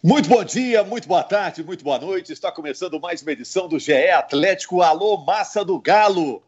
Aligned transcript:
Muito 0.00 0.28
bom 0.28 0.44
dia, 0.44 0.84
muito 0.84 1.08
boa 1.08 1.24
tarde, 1.24 1.64
muito 1.64 1.82
boa 1.82 1.98
noite. 1.98 2.32
Está 2.32 2.52
começando 2.52 3.00
mais 3.00 3.20
uma 3.20 3.32
edição 3.32 3.66
do 3.66 3.80
GE 3.80 4.08
Atlético 4.10 4.80
Alô 4.80 5.16
Massa 5.16 5.64
do 5.64 5.76
Galo. 5.80 6.40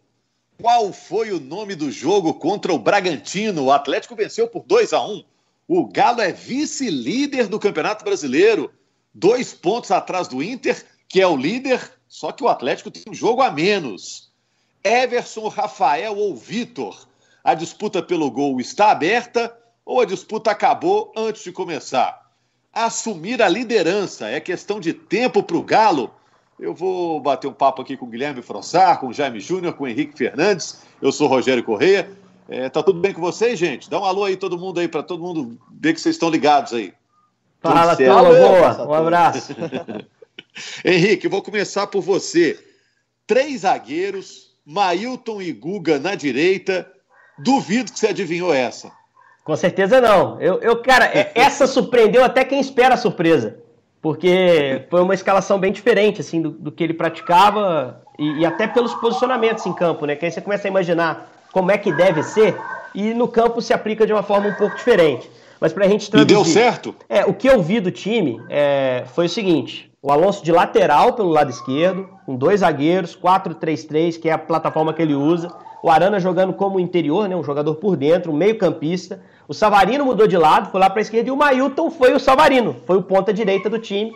Qual 0.62 0.92
foi 0.92 1.32
o 1.32 1.40
nome 1.40 1.74
do 1.74 1.90
jogo 1.90 2.32
contra 2.34 2.72
o 2.72 2.78
Bragantino? 2.78 3.64
O 3.64 3.72
Atlético 3.72 4.14
venceu 4.14 4.46
por 4.46 4.62
2 4.62 4.92
a 4.92 5.04
1. 5.04 5.24
O 5.66 5.84
Galo 5.88 6.20
é 6.20 6.30
vice-líder 6.30 7.48
do 7.48 7.58
Campeonato 7.58 8.04
Brasileiro, 8.04 8.72
dois 9.12 9.52
pontos 9.52 9.90
atrás 9.90 10.28
do 10.28 10.40
Inter, 10.40 10.86
que 11.08 11.20
é 11.20 11.26
o 11.26 11.36
líder, 11.36 11.90
só 12.06 12.30
que 12.30 12.44
o 12.44 12.48
Atlético 12.48 12.88
tem 12.88 13.02
um 13.08 13.14
jogo 13.14 13.42
a 13.42 13.50
menos. 13.50 14.30
Everson, 14.84 15.48
Rafael 15.48 16.16
ou 16.16 16.36
Vitor? 16.36 17.04
A 17.42 17.54
disputa 17.54 18.00
pelo 18.00 18.30
gol 18.30 18.60
está 18.60 18.92
aberta 18.92 19.52
ou 19.84 20.00
a 20.00 20.04
disputa 20.04 20.52
acabou 20.52 21.12
antes 21.16 21.42
de 21.42 21.50
começar? 21.50 22.19
Assumir 22.72 23.42
a 23.42 23.48
liderança. 23.48 24.28
É 24.28 24.40
questão 24.40 24.80
de 24.80 24.92
tempo 24.92 25.42
para 25.42 25.56
o 25.56 25.62
Galo. 25.62 26.10
Eu 26.58 26.74
vou 26.74 27.20
bater 27.20 27.48
um 27.48 27.52
papo 27.52 27.80
aqui 27.82 27.96
com 27.96 28.06
o 28.06 28.08
Guilherme 28.08 28.42
Frossar, 28.42 29.00
com 29.00 29.08
o 29.08 29.12
Jaime 29.12 29.40
Júnior, 29.40 29.74
com 29.74 29.84
o 29.84 29.88
Henrique 29.88 30.16
Fernandes. 30.16 30.82
Eu 31.00 31.10
sou 31.10 31.26
Rogério 31.26 31.64
Correia. 31.64 32.10
É, 32.48 32.68
tá 32.68 32.82
tudo 32.82 33.00
bem 33.00 33.12
com 33.12 33.20
vocês, 33.20 33.58
gente? 33.58 33.88
Dá 33.88 33.98
um 33.98 34.04
alô 34.04 34.24
aí 34.24 34.36
todo 34.36 34.58
mundo 34.58 34.80
aí, 34.80 34.88
para 34.88 35.02
todo 35.02 35.22
mundo 35.22 35.58
ver 35.70 35.94
que 35.94 36.00
vocês 36.00 36.16
estão 36.16 36.28
ligados 36.28 36.74
aí. 36.74 36.92
Fala, 37.60 37.96
Telo, 37.96 38.24
boa. 38.24 38.86
Um 38.88 38.94
abraço. 38.94 39.54
Henrique, 40.84 41.28
vou 41.28 41.42
começar 41.42 41.86
por 41.86 42.02
você. 42.02 42.58
Três 43.26 43.60
zagueiros, 43.60 44.54
Mailton 44.64 45.40
e 45.40 45.52
Guga 45.52 45.98
na 45.98 46.14
direita. 46.14 46.90
Duvido 47.38 47.92
que 47.92 47.98
você 47.98 48.08
adivinhou 48.08 48.52
essa. 48.52 48.92
Com 49.44 49.56
certeza 49.56 50.00
não. 50.00 50.40
Eu, 50.40 50.60
eu, 50.60 50.76
cara, 50.82 51.06
é, 51.06 51.32
essa 51.34 51.66
surpreendeu 51.66 52.24
até 52.24 52.44
quem 52.44 52.60
espera 52.60 52.94
a 52.94 52.98
surpresa. 52.98 53.58
Porque 54.02 54.86
foi 54.88 55.02
uma 55.02 55.12
escalação 55.12 55.58
bem 55.58 55.72
diferente, 55.72 56.20
assim, 56.20 56.40
do, 56.40 56.50
do 56.50 56.72
que 56.72 56.82
ele 56.82 56.94
praticava 56.94 58.00
e, 58.18 58.40
e, 58.40 58.46
até 58.46 58.66
pelos 58.66 58.94
posicionamentos 58.94 59.66
em 59.66 59.74
campo, 59.74 60.06
né? 60.06 60.16
Que 60.16 60.24
aí 60.24 60.30
você 60.30 60.40
começa 60.40 60.66
a 60.66 60.70
imaginar 60.70 61.30
como 61.52 61.70
é 61.70 61.76
que 61.76 61.92
deve 61.92 62.22
ser 62.22 62.56
e 62.94 63.12
no 63.12 63.28
campo 63.28 63.60
se 63.60 63.72
aplica 63.72 64.06
de 64.06 64.12
uma 64.12 64.22
forma 64.22 64.48
um 64.48 64.54
pouco 64.54 64.76
diferente. 64.76 65.30
Mas 65.60 65.72
pra 65.74 65.86
gente 65.86 66.10
traduzir... 66.10 66.32
E 66.32 66.34
deu 66.34 66.44
certo? 66.44 66.94
É, 67.08 67.26
o 67.26 67.34
que 67.34 67.48
eu 67.48 67.62
vi 67.62 67.80
do 67.80 67.90
time 67.90 68.40
é, 68.48 69.04
foi 69.14 69.26
o 69.26 69.28
seguinte, 69.28 69.90
o 70.02 70.10
Alonso 70.10 70.42
de 70.42 70.50
lateral 70.50 71.12
pelo 71.12 71.28
lado 71.28 71.50
esquerdo, 71.50 72.08
com 72.24 72.34
dois 72.34 72.60
zagueiros, 72.60 73.14
4-3-3, 73.14 74.18
que 74.18 74.30
é 74.30 74.32
a 74.32 74.38
plataforma 74.38 74.94
que 74.94 75.02
ele 75.02 75.14
usa, 75.14 75.52
o 75.82 75.90
Arana 75.90 76.18
jogando 76.18 76.54
como 76.54 76.80
interior, 76.80 77.28
né, 77.28 77.36
um 77.36 77.44
jogador 77.44 77.74
por 77.74 77.96
dentro, 77.96 78.32
um 78.32 78.36
meio 78.36 78.56
campista, 78.56 79.20
o 79.50 79.52
Savarino 79.52 80.04
mudou 80.04 80.28
de 80.28 80.36
lado, 80.36 80.70
foi 80.70 80.78
lá 80.78 80.88
para 80.88 81.00
a 81.00 81.02
esquerda 81.02 81.28
e 81.28 81.32
o 81.32 81.36
Mailton 81.36 81.90
foi 81.90 82.14
o 82.14 82.20
Savarino, 82.20 82.76
foi 82.86 82.98
o 82.98 83.02
ponta 83.02 83.34
direita 83.34 83.68
do 83.68 83.80
time. 83.80 84.12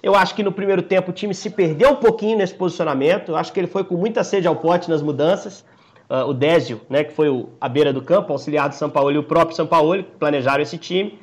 Eu 0.00 0.14
acho 0.14 0.32
que 0.32 0.44
no 0.44 0.52
primeiro 0.52 0.80
tempo 0.80 1.10
o 1.10 1.12
time 1.12 1.34
se 1.34 1.50
perdeu 1.50 1.90
um 1.90 1.96
pouquinho 1.96 2.38
nesse 2.38 2.54
posicionamento. 2.54 3.32
Eu 3.32 3.36
acho 3.36 3.52
que 3.52 3.58
ele 3.58 3.66
foi 3.66 3.82
com 3.82 3.96
muita 3.96 4.22
sede 4.22 4.46
ao 4.46 4.54
pote 4.54 4.88
nas 4.88 5.02
mudanças. 5.02 5.64
Uh, 6.08 6.28
o 6.28 6.32
Désio, 6.32 6.80
né, 6.88 7.02
que 7.02 7.12
foi 7.12 7.28
o, 7.28 7.48
a 7.60 7.68
beira 7.68 7.92
do 7.92 8.00
campo, 8.00 8.32
auxiliar 8.32 8.68
do 8.68 8.76
São 8.76 8.88
Paulo 8.88 9.10
e 9.10 9.18
o 9.18 9.24
próprio 9.24 9.56
São 9.56 9.66
Paulo, 9.66 10.04
planejaram 10.20 10.62
esse 10.62 10.78
time. 10.78 11.18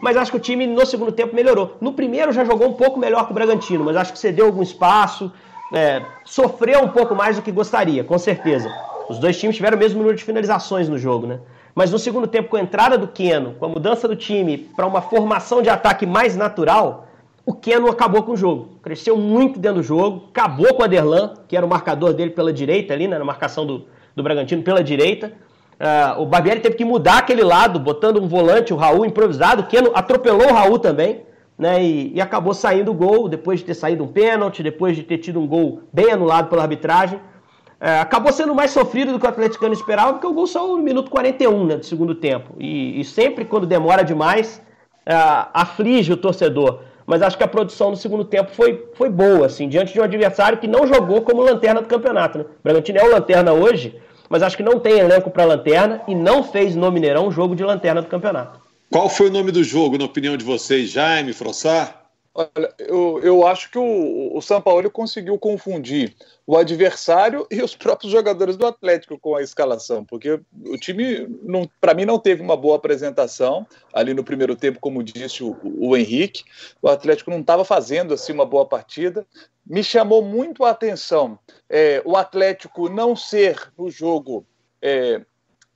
Mas 0.00 0.16
acho 0.16 0.30
que 0.30 0.36
o 0.36 0.40
time 0.40 0.64
no 0.64 0.86
segundo 0.86 1.10
tempo 1.10 1.34
melhorou. 1.34 1.76
No 1.80 1.94
primeiro 1.94 2.30
já 2.30 2.44
jogou 2.44 2.68
um 2.68 2.74
pouco 2.74 3.00
melhor 3.00 3.24
que 3.24 3.32
o 3.32 3.34
Bragantino, 3.34 3.82
mas 3.82 3.96
acho 3.96 4.12
que 4.12 4.18
cedeu 4.20 4.46
algum 4.46 4.62
espaço, 4.62 5.32
é, 5.74 6.04
sofreu 6.24 6.84
um 6.84 6.88
pouco 6.90 7.16
mais 7.16 7.34
do 7.34 7.42
que 7.42 7.50
gostaria, 7.50 8.04
com 8.04 8.16
certeza. 8.16 8.72
Os 9.08 9.18
dois 9.18 9.36
times 9.36 9.56
tiveram 9.56 9.76
o 9.76 9.80
mesmo 9.80 9.98
número 9.98 10.16
de 10.16 10.22
finalizações 10.22 10.88
no 10.88 10.96
jogo, 10.96 11.26
né? 11.26 11.40
Mas 11.78 11.92
no 11.92 11.98
segundo 12.00 12.26
tempo, 12.26 12.48
com 12.48 12.56
a 12.56 12.60
entrada 12.60 12.98
do 12.98 13.06
Keno, 13.06 13.54
com 13.54 13.64
a 13.64 13.68
mudança 13.68 14.08
do 14.08 14.16
time 14.16 14.58
para 14.58 14.84
uma 14.84 15.00
formação 15.00 15.62
de 15.62 15.70
ataque 15.70 16.04
mais 16.04 16.34
natural, 16.34 17.06
o 17.46 17.54
Keno 17.54 17.88
acabou 17.88 18.24
com 18.24 18.32
o 18.32 18.36
jogo. 18.36 18.80
Cresceu 18.82 19.16
muito 19.16 19.60
dentro 19.60 19.80
do 19.80 19.84
jogo, 19.84 20.24
acabou 20.30 20.74
com 20.74 20.82
o 20.82 20.84
Aderlan, 20.84 21.34
que 21.46 21.56
era 21.56 21.64
o 21.64 21.68
marcador 21.68 22.12
dele 22.12 22.32
pela 22.32 22.52
direita 22.52 22.92
ali, 22.94 23.06
né, 23.06 23.16
na 23.16 23.24
marcação 23.24 23.64
do, 23.64 23.84
do 24.16 24.24
Bragantino 24.24 24.60
pela 24.60 24.82
direita. 24.82 25.32
Uh, 25.78 26.22
o 26.22 26.26
Barbieri 26.26 26.58
teve 26.58 26.74
que 26.74 26.84
mudar 26.84 27.18
aquele 27.18 27.44
lado, 27.44 27.78
botando 27.78 28.20
um 28.20 28.26
volante, 28.26 28.74
o 28.74 28.76
Raul 28.76 29.06
improvisado. 29.06 29.62
O 29.62 29.66
Keno 29.68 29.92
atropelou 29.94 30.48
o 30.48 30.52
Raul 30.52 30.80
também, 30.80 31.22
né, 31.56 31.80
e, 31.80 32.12
e 32.12 32.20
acabou 32.20 32.54
saindo 32.54 32.90
o 32.90 32.94
gol, 32.94 33.28
depois 33.28 33.60
de 33.60 33.66
ter 33.66 33.74
saído 33.74 34.02
um 34.02 34.08
pênalti, 34.08 34.64
depois 34.64 34.96
de 34.96 35.04
ter 35.04 35.18
tido 35.18 35.38
um 35.38 35.46
gol 35.46 35.82
bem 35.92 36.10
anulado 36.10 36.48
pela 36.48 36.62
arbitragem. 36.62 37.20
É, 37.80 38.00
acabou 38.00 38.32
sendo 38.32 38.54
mais 38.54 38.72
sofrido 38.72 39.12
do 39.12 39.20
que 39.20 39.26
o 39.26 39.28
atleticano 39.28 39.72
esperava, 39.72 40.14
porque 40.14 40.26
o 40.26 40.32
gol 40.32 40.46
saiu 40.46 40.76
no 40.76 40.82
minuto 40.82 41.10
41 41.10 41.66
né, 41.66 41.76
do 41.76 41.86
segundo 41.86 42.14
tempo. 42.14 42.54
E, 42.58 43.00
e 43.00 43.04
sempre 43.04 43.44
quando 43.44 43.66
demora 43.66 44.02
demais, 44.02 44.60
é, 45.06 45.14
aflige 45.54 46.12
o 46.12 46.16
torcedor. 46.16 46.80
Mas 47.06 47.22
acho 47.22 47.38
que 47.38 47.44
a 47.44 47.48
produção 47.48 47.90
no 47.90 47.96
segundo 47.96 48.24
tempo 48.24 48.50
foi, 48.50 48.86
foi 48.94 49.08
boa, 49.08 49.46
assim, 49.46 49.68
diante 49.68 49.92
de 49.92 50.00
um 50.00 50.04
adversário 50.04 50.58
que 50.58 50.66
não 50.66 50.86
jogou 50.86 51.22
como 51.22 51.40
lanterna 51.40 51.80
do 51.80 51.88
campeonato. 51.88 52.38
Né? 52.38 52.44
O 52.44 52.62
Bragantino 52.62 52.98
é 52.98 53.04
o 53.04 53.12
lanterna 53.12 53.52
hoje, 53.52 53.96
mas 54.28 54.42
acho 54.42 54.56
que 54.56 54.62
não 54.62 54.78
tem 54.78 54.98
elenco 54.98 55.30
para 55.30 55.44
lanterna 55.44 56.02
e 56.06 56.14
não 56.14 56.42
fez 56.42 56.76
no 56.76 56.90
Mineirão 56.92 57.28
um 57.28 57.30
jogo 57.30 57.56
de 57.56 57.64
lanterna 57.64 58.02
do 58.02 58.08
campeonato. 58.08 58.60
Qual 58.90 59.08
foi 59.08 59.28
o 59.28 59.32
nome 59.32 59.52
do 59.52 59.62
jogo, 59.64 59.96
na 59.96 60.04
opinião 60.04 60.36
de 60.36 60.44
vocês, 60.44 60.90
Jaime, 60.90 61.32
Frossar? 61.32 61.97
Olha, 62.38 62.72
eu, 62.78 63.20
eu 63.24 63.44
acho 63.44 63.68
que 63.68 63.78
o, 63.78 64.36
o 64.36 64.40
São 64.40 64.62
Paulo 64.62 64.88
conseguiu 64.92 65.36
confundir 65.36 66.14
o 66.46 66.56
adversário 66.56 67.44
e 67.50 67.60
os 67.60 67.74
próprios 67.74 68.12
jogadores 68.12 68.56
do 68.56 68.64
Atlético 68.64 69.18
com 69.18 69.34
a 69.34 69.42
escalação, 69.42 70.04
porque 70.04 70.40
o 70.64 70.78
time, 70.78 71.26
para 71.80 71.94
mim, 71.94 72.04
não 72.04 72.16
teve 72.16 72.40
uma 72.40 72.56
boa 72.56 72.76
apresentação 72.76 73.66
ali 73.92 74.14
no 74.14 74.22
primeiro 74.22 74.54
tempo, 74.54 74.78
como 74.78 75.02
disse 75.02 75.42
o, 75.42 75.58
o 75.64 75.96
Henrique. 75.96 76.44
O 76.80 76.88
Atlético 76.88 77.32
não 77.32 77.40
estava 77.40 77.64
fazendo 77.64 78.14
assim 78.14 78.32
uma 78.32 78.46
boa 78.46 78.64
partida. 78.64 79.26
Me 79.66 79.82
chamou 79.82 80.22
muito 80.22 80.64
a 80.64 80.70
atenção 80.70 81.36
é, 81.68 82.00
o 82.04 82.16
Atlético 82.16 82.88
não 82.88 83.16
ser 83.16 83.72
no 83.76 83.90
jogo. 83.90 84.46
É, 84.80 85.22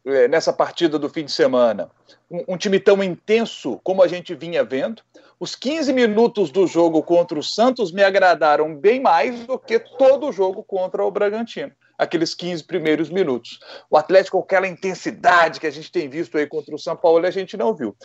é, 0.05 0.27
nessa 0.27 0.53
partida 0.53 0.99
do 0.99 1.09
fim 1.09 1.25
de 1.25 1.31
semana, 1.31 1.89
um, 2.31 2.55
um 2.55 2.56
time 2.56 2.81
tão 2.81 3.03
intenso 3.03 3.81
como 3.84 4.03
a 4.03 4.09
gente 4.09 4.34
vinha 4.34 4.65
vendo, 4.65 5.03
os 5.42 5.56
15 5.56 5.92
minutos 5.92 6.53
do 6.53 6.69
jogo 6.69 7.03
contra 7.03 7.36
o 7.36 7.42
Santos 7.42 7.91
me 7.91 8.00
agradaram 8.00 8.76
bem 8.76 9.00
mais 9.00 9.44
do 9.44 9.58
que 9.58 9.76
todo 9.76 10.28
o 10.28 10.32
jogo 10.32 10.62
contra 10.62 11.04
o 11.04 11.10
Bragantino. 11.10 11.72
Aqueles 11.98 12.32
15 12.32 12.62
primeiros 12.62 13.10
minutos. 13.10 13.58
O 13.91 13.97
Atlético, 13.97 14.38
aquela 14.38 14.69
intensidade 14.69 15.58
que 15.58 15.66
a 15.66 15.70
gente 15.72 15.91
tem 15.91 16.08
visto 16.08 16.38
aí 16.38 16.47
contra 16.47 16.72
o 16.72 16.78
São 16.78 16.94
Paulo, 16.94 17.26
a 17.26 17.30
gente 17.32 17.56
não 17.56 17.75
viu. 17.75 17.97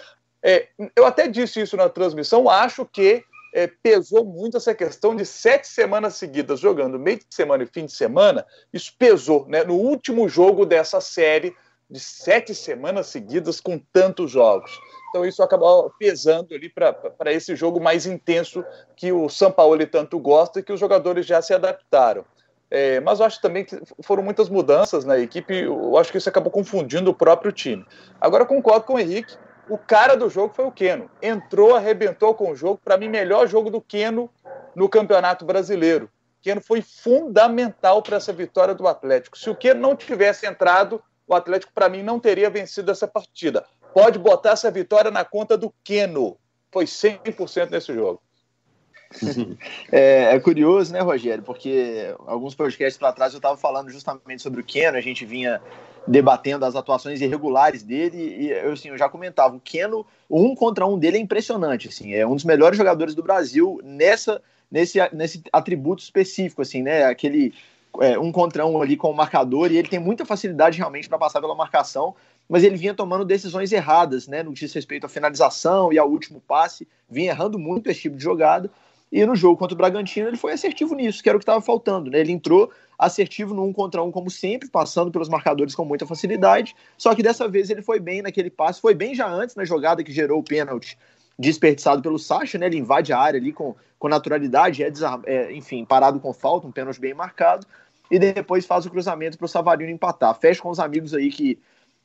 É, 0.44 0.70
eu 0.96 1.06
até 1.06 1.28
disse 1.28 1.62
isso 1.62 1.78
na 1.78 1.88
transmissão, 1.88 2.50
acho 2.50 2.84
que 2.88 3.24
é, 3.54 3.68
pesou 3.68 4.26
muito 4.26 4.58
essa 4.58 4.74
questão 4.74 5.16
de 5.16 5.24
sete 5.24 5.68
semanas 5.68 6.16
seguidas 6.16 6.60
jogando 6.60 6.98
meio 6.98 7.20
de 7.20 7.26
semana 7.30 7.62
e 7.62 7.68
fim 7.68 7.86
de 7.86 7.92
semana. 7.92 8.48
Isso 8.74 8.92
pesou 8.98 9.48
né, 9.48 9.64
no 9.64 9.76
último 9.76 10.28
jogo 10.28 10.66
dessa 10.66 11.00
série 11.00 11.56
de 11.90 12.00
sete 12.00 12.54
semanas 12.54 13.08
seguidas 13.08 13.62
com 13.62 13.80
tantos 13.92 14.32
jogos. 14.32 14.72
Então 15.10 15.26
isso 15.26 15.42
acabou 15.42 15.92
pesando 15.98 16.54
ali 16.54 16.70
para 16.70 17.32
esse 17.32 17.56
jogo 17.56 17.80
mais 17.80 18.06
intenso 18.06 18.64
que 18.96 19.12
o 19.12 19.30
São 19.30 19.52
Paulo 19.52 19.86
tanto 19.88 20.20
gosta 20.20 20.60
e 20.60 20.64
que 20.64 20.74
os 20.74 20.80
jogadores 20.80 21.26
já 21.26 21.42
se 21.42 21.54
adaptaram. 21.54 22.26
É, 22.70 23.00
mas 23.00 23.20
eu 23.20 23.26
acho 23.26 23.42
também 23.42 23.64
que 23.64 23.80
foram 24.04 24.22
muitas 24.22 24.50
mudanças 24.50 25.06
na 25.06 25.18
equipe, 25.18 25.64
eu 25.64 25.98
acho 25.98 26.12
que 26.12 26.18
isso 26.18 26.28
acabou 26.28 26.52
confundindo 26.52 27.10
o 27.10 27.14
próprio 27.14 27.52
time. 27.52 27.86
Agora 28.20 28.46
concordo 28.46 28.86
com 28.86 28.96
o 28.96 29.00
Henrique, 29.00 29.38
o 29.70 29.78
cara 29.78 30.16
do 30.16 30.30
jogo 30.30 30.54
foi 30.54 30.66
o 30.66 30.72
Keno. 30.72 31.10
Entrou, 31.22 31.76
arrebentou 31.76 32.34
com 32.34 32.52
o 32.52 32.56
jogo, 32.56 32.80
para 32.84 32.98
mim, 32.98 33.08
melhor 33.08 33.48
jogo 33.48 33.70
do 33.70 33.82
Keno 33.82 34.30
no 34.76 34.90
Campeonato 34.90 35.46
Brasileiro. 35.46 36.10
Keno 36.42 36.62
foi 36.62 36.82
fundamental 36.82 38.02
para 38.02 38.18
essa 38.18 38.32
vitória 38.32 38.76
do 38.76 38.88
Atlético. 38.88 39.38
Se 39.38 39.50
o 39.50 39.56
Keno 39.56 39.80
não 39.80 39.96
tivesse 39.96 40.46
entrado, 40.46 41.02
o 41.28 41.36
Atlético, 41.36 41.74
para 41.74 41.90
mim, 41.90 42.02
não 42.02 42.20
teria 42.20 42.50
vencido 42.50 42.92
essa 42.92 43.08
partida 43.08 43.66
pode 43.98 44.20
botar 44.20 44.52
essa 44.52 44.70
vitória 44.70 45.10
na 45.10 45.26
conta 45.26 45.58
do 45.58 45.74
Keno. 45.84 46.38
Foi 46.72 46.86
100% 46.86 47.72
nesse 47.72 47.94
jogo. 47.96 48.22
É, 49.90 50.36
é, 50.36 50.40
curioso, 50.40 50.92
né, 50.92 51.00
Rogério? 51.00 51.42
Porque 51.42 52.14
alguns 52.28 52.54
podcasts 52.54 52.98
para 52.98 53.14
trás 53.14 53.32
eu 53.32 53.38
estava 53.38 53.56
falando 53.56 53.90
justamente 53.90 54.44
sobre 54.44 54.60
o 54.60 54.64
Keno, 54.64 54.98
a 54.98 55.02
gente 55.02 55.26
vinha 55.26 55.62
debatendo 56.06 56.66
as 56.66 56.76
atuações 56.76 57.22
irregulares 57.22 57.84
dele 57.84 58.18
e 58.18 58.52
eu, 58.52 58.74
assim, 58.74 58.90
eu 58.90 58.98
já 58.98 59.08
comentava, 59.08 59.56
o 59.56 59.62
Keno, 59.62 60.06
um 60.30 60.54
contra 60.54 60.86
um 60.86 61.00
dele 61.00 61.18
é 61.18 61.22
impressionante, 61.22 61.88
assim, 61.88 62.14
é 62.14 62.28
um 62.28 62.36
dos 62.36 62.44
melhores 62.44 62.78
jogadores 62.78 63.16
do 63.16 63.24
Brasil 63.24 63.80
nessa, 63.82 64.42
nesse, 64.70 65.00
nesse 65.14 65.42
atributo 65.54 66.04
específico, 66.04 66.62
assim, 66.62 66.84
né, 66.84 67.06
aquele 67.06 67.54
é, 68.02 68.18
um 68.18 68.32
contra 68.32 68.66
um 68.66 68.82
ali 68.82 68.96
com 68.96 69.10
o 69.10 69.16
marcador 69.16 69.72
e 69.72 69.78
ele 69.78 69.88
tem 69.88 70.00
muita 70.00 70.26
facilidade 70.26 70.78
realmente 70.78 71.08
para 71.10 71.18
passar 71.18 71.42
pela 71.42 71.56
marcação, 71.56 72.16
mas 72.48 72.64
ele 72.64 72.78
vinha 72.78 72.94
tomando 72.94 73.26
decisões 73.26 73.72
erradas, 73.72 74.28
né, 74.28 74.44
no 74.44 74.54
que 74.54 74.60
diz 74.60 74.74
respeito 74.74 75.06
à 75.06 75.10
finalização 75.10 75.92
e 75.92 75.98
ao 76.00 76.10
último 76.10 76.42
passe, 76.42 76.88
vinha 77.10 77.32
errando 77.32 77.60
muito 77.60 77.90
esse 77.90 78.02
tipo 78.02 78.18
de 78.18 78.24
jogada. 78.24 78.70
E 79.12 79.26
no 79.26 79.36
jogo 79.36 79.58
contra 79.58 79.74
o 79.74 79.78
Bragantino 79.78 80.28
ele 80.28 80.38
foi 80.38 80.52
assertivo 80.52 80.94
nisso, 80.94 81.24
que 81.24 81.30
era 81.30 81.38
o 81.38 81.40
que 81.40 81.44
estava 81.44 81.62
faltando. 81.62 82.12
Né? 82.12 82.20
Ele 82.20 82.34
entrou 82.34 82.70
assertivo 83.00 83.54
no 83.54 83.64
um 83.64 83.72
contra 83.72 84.04
um, 84.04 84.12
como 84.12 84.30
sempre, 84.30 84.70
passando 84.70 85.12
pelos 85.12 85.30
marcadores 85.30 85.74
com 85.74 85.86
muita 85.86 86.06
facilidade. 86.06 86.76
Só 86.98 87.16
que 87.16 87.24
dessa 87.24 87.48
vez 87.48 87.70
ele 87.70 87.82
foi 87.82 88.00
bem 88.00 88.22
naquele 88.22 88.50
passe, 88.50 88.82
foi 88.82 88.94
bem 88.94 89.16
já 89.16 89.28
antes 89.30 89.56
na 89.56 89.64
jogada 89.64 90.04
que 90.04 90.12
gerou 90.12 90.40
o 90.40 90.44
pênalti 90.44 90.98
desperdiçado 91.40 92.02
pelo 92.02 92.18
Sacha, 92.18 92.58
né? 92.58 92.66
Ele 92.66 92.78
invade 92.78 93.14
a 93.14 93.20
área 93.20 93.40
ali 93.40 93.54
com, 93.54 93.76
com 94.00 94.10
naturalidade, 94.10 94.84
é, 94.84 94.92
é 95.26 95.54
enfim, 95.54 95.86
parado 95.86 96.20
com 96.20 96.34
falta, 96.34 96.68
um 96.68 96.72
pênalti 96.72 97.00
bem 97.00 97.14
marcado, 97.14 97.66
e 98.10 98.20
depois 98.20 98.66
faz 98.66 98.86
o 98.86 98.90
cruzamento 98.90 99.38
para 99.38 99.46
o 99.46 99.50
Savarino 99.50 99.92
empatar. 99.92 100.34
Fecha 100.40 100.62
com 100.62 100.70
os 100.70 100.80
amigos 100.80 101.14
aí 101.14 101.30
que. 101.30 101.60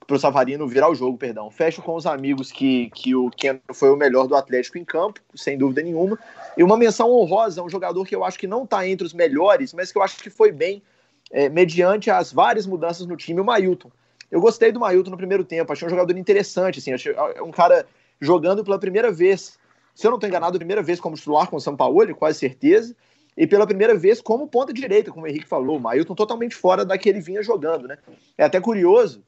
Para 0.04 0.16
o 0.16 0.18
Savarino 0.18 0.66
virar 0.66 0.90
o 0.90 0.96
jogo, 0.96 1.16
perdão. 1.16 1.48
Fecha 1.48 1.80
com 1.80 1.94
os 1.94 2.06
amigos 2.06 2.50
que, 2.50 2.90
que 2.90 3.14
o 3.14 3.30
Keno 3.30 3.60
foi 3.72 3.88
o 3.88 3.96
melhor 3.96 4.26
do 4.26 4.34
Atlético 4.34 4.76
em 4.76 4.84
campo, 4.84 5.20
sem 5.32 5.56
dúvida 5.56 5.80
nenhuma. 5.80 6.18
E 6.56 6.64
uma 6.64 6.76
menção 6.76 7.08
honrosa, 7.12 7.62
um 7.62 7.68
jogador 7.68 8.04
que 8.04 8.14
eu 8.14 8.24
acho 8.24 8.36
que 8.36 8.48
não 8.48 8.64
está 8.64 8.86
entre 8.86 9.06
os 9.06 9.14
melhores, 9.14 9.72
mas 9.72 9.92
que 9.92 9.98
eu 9.98 10.02
acho 10.02 10.20
que 10.20 10.28
foi 10.28 10.50
bem 10.50 10.82
é, 11.30 11.48
mediante 11.48 12.10
as 12.10 12.32
várias 12.32 12.66
mudanças 12.66 13.06
no 13.06 13.16
time, 13.16 13.40
o 13.40 13.44
Mailton. 13.44 13.92
Eu 14.30 14.40
gostei 14.40 14.72
do 14.72 14.80
Mailton 14.80 15.10
no 15.10 15.16
primeiro 15.16 15.44
tempo, 15.44 15.72
achei 15.72 15.86
um 15.86 15.90
jogador 15.90 16.16
interessante, 16.16 16.78
assim, 16.78 16.92
achei 16.92 17.14
um 17.40 17.50
cara 17.50 17.86
jogando 18.20 18.64
pela 18.64 18.78
primeira 18.78 19.12
vez, 19.12 19.58
se 19.94 20.06
eu 20.06 20.10
não 20.10 20.16
estou 20.16 20.28
enganado, 20.28 20.56
a 20.56 20.58
primeira 20.58 20.82
vez 20.82 21.00
como 21.00 21.16
titular 21.16 21.48
com 21.48 21.56
o 21.56 21.60
São 21.60 21.76
Paulo, 21.76 22.14
quase 22.14 22.38
certeza, 22.38 22.94
e 23.36 23.46
pela 23.46 23.66
primeira 23.66 23.94
vez 23.96 24.20
como 24.20 24.46
ponta 24.46 24.72
direita, 24.72 25.10
como 25.10 25.24
o 25.24 25.28
Henrique 25.28 25.46
falou, 25.46 25.76
o 25.76 25.80
Mailton 25.80 26.14
totalmente 26.14 26.54
fora 26.54 26.84
da 26.84 26.98
que 26.98 27.08
ele 27.08 27.20
vinha 27.20 27.42
jogando, 27.42 27.88
né? 27.88 27.98
É 28.36 28.44
até 28.44 28.60
curioso, 28.60 29.22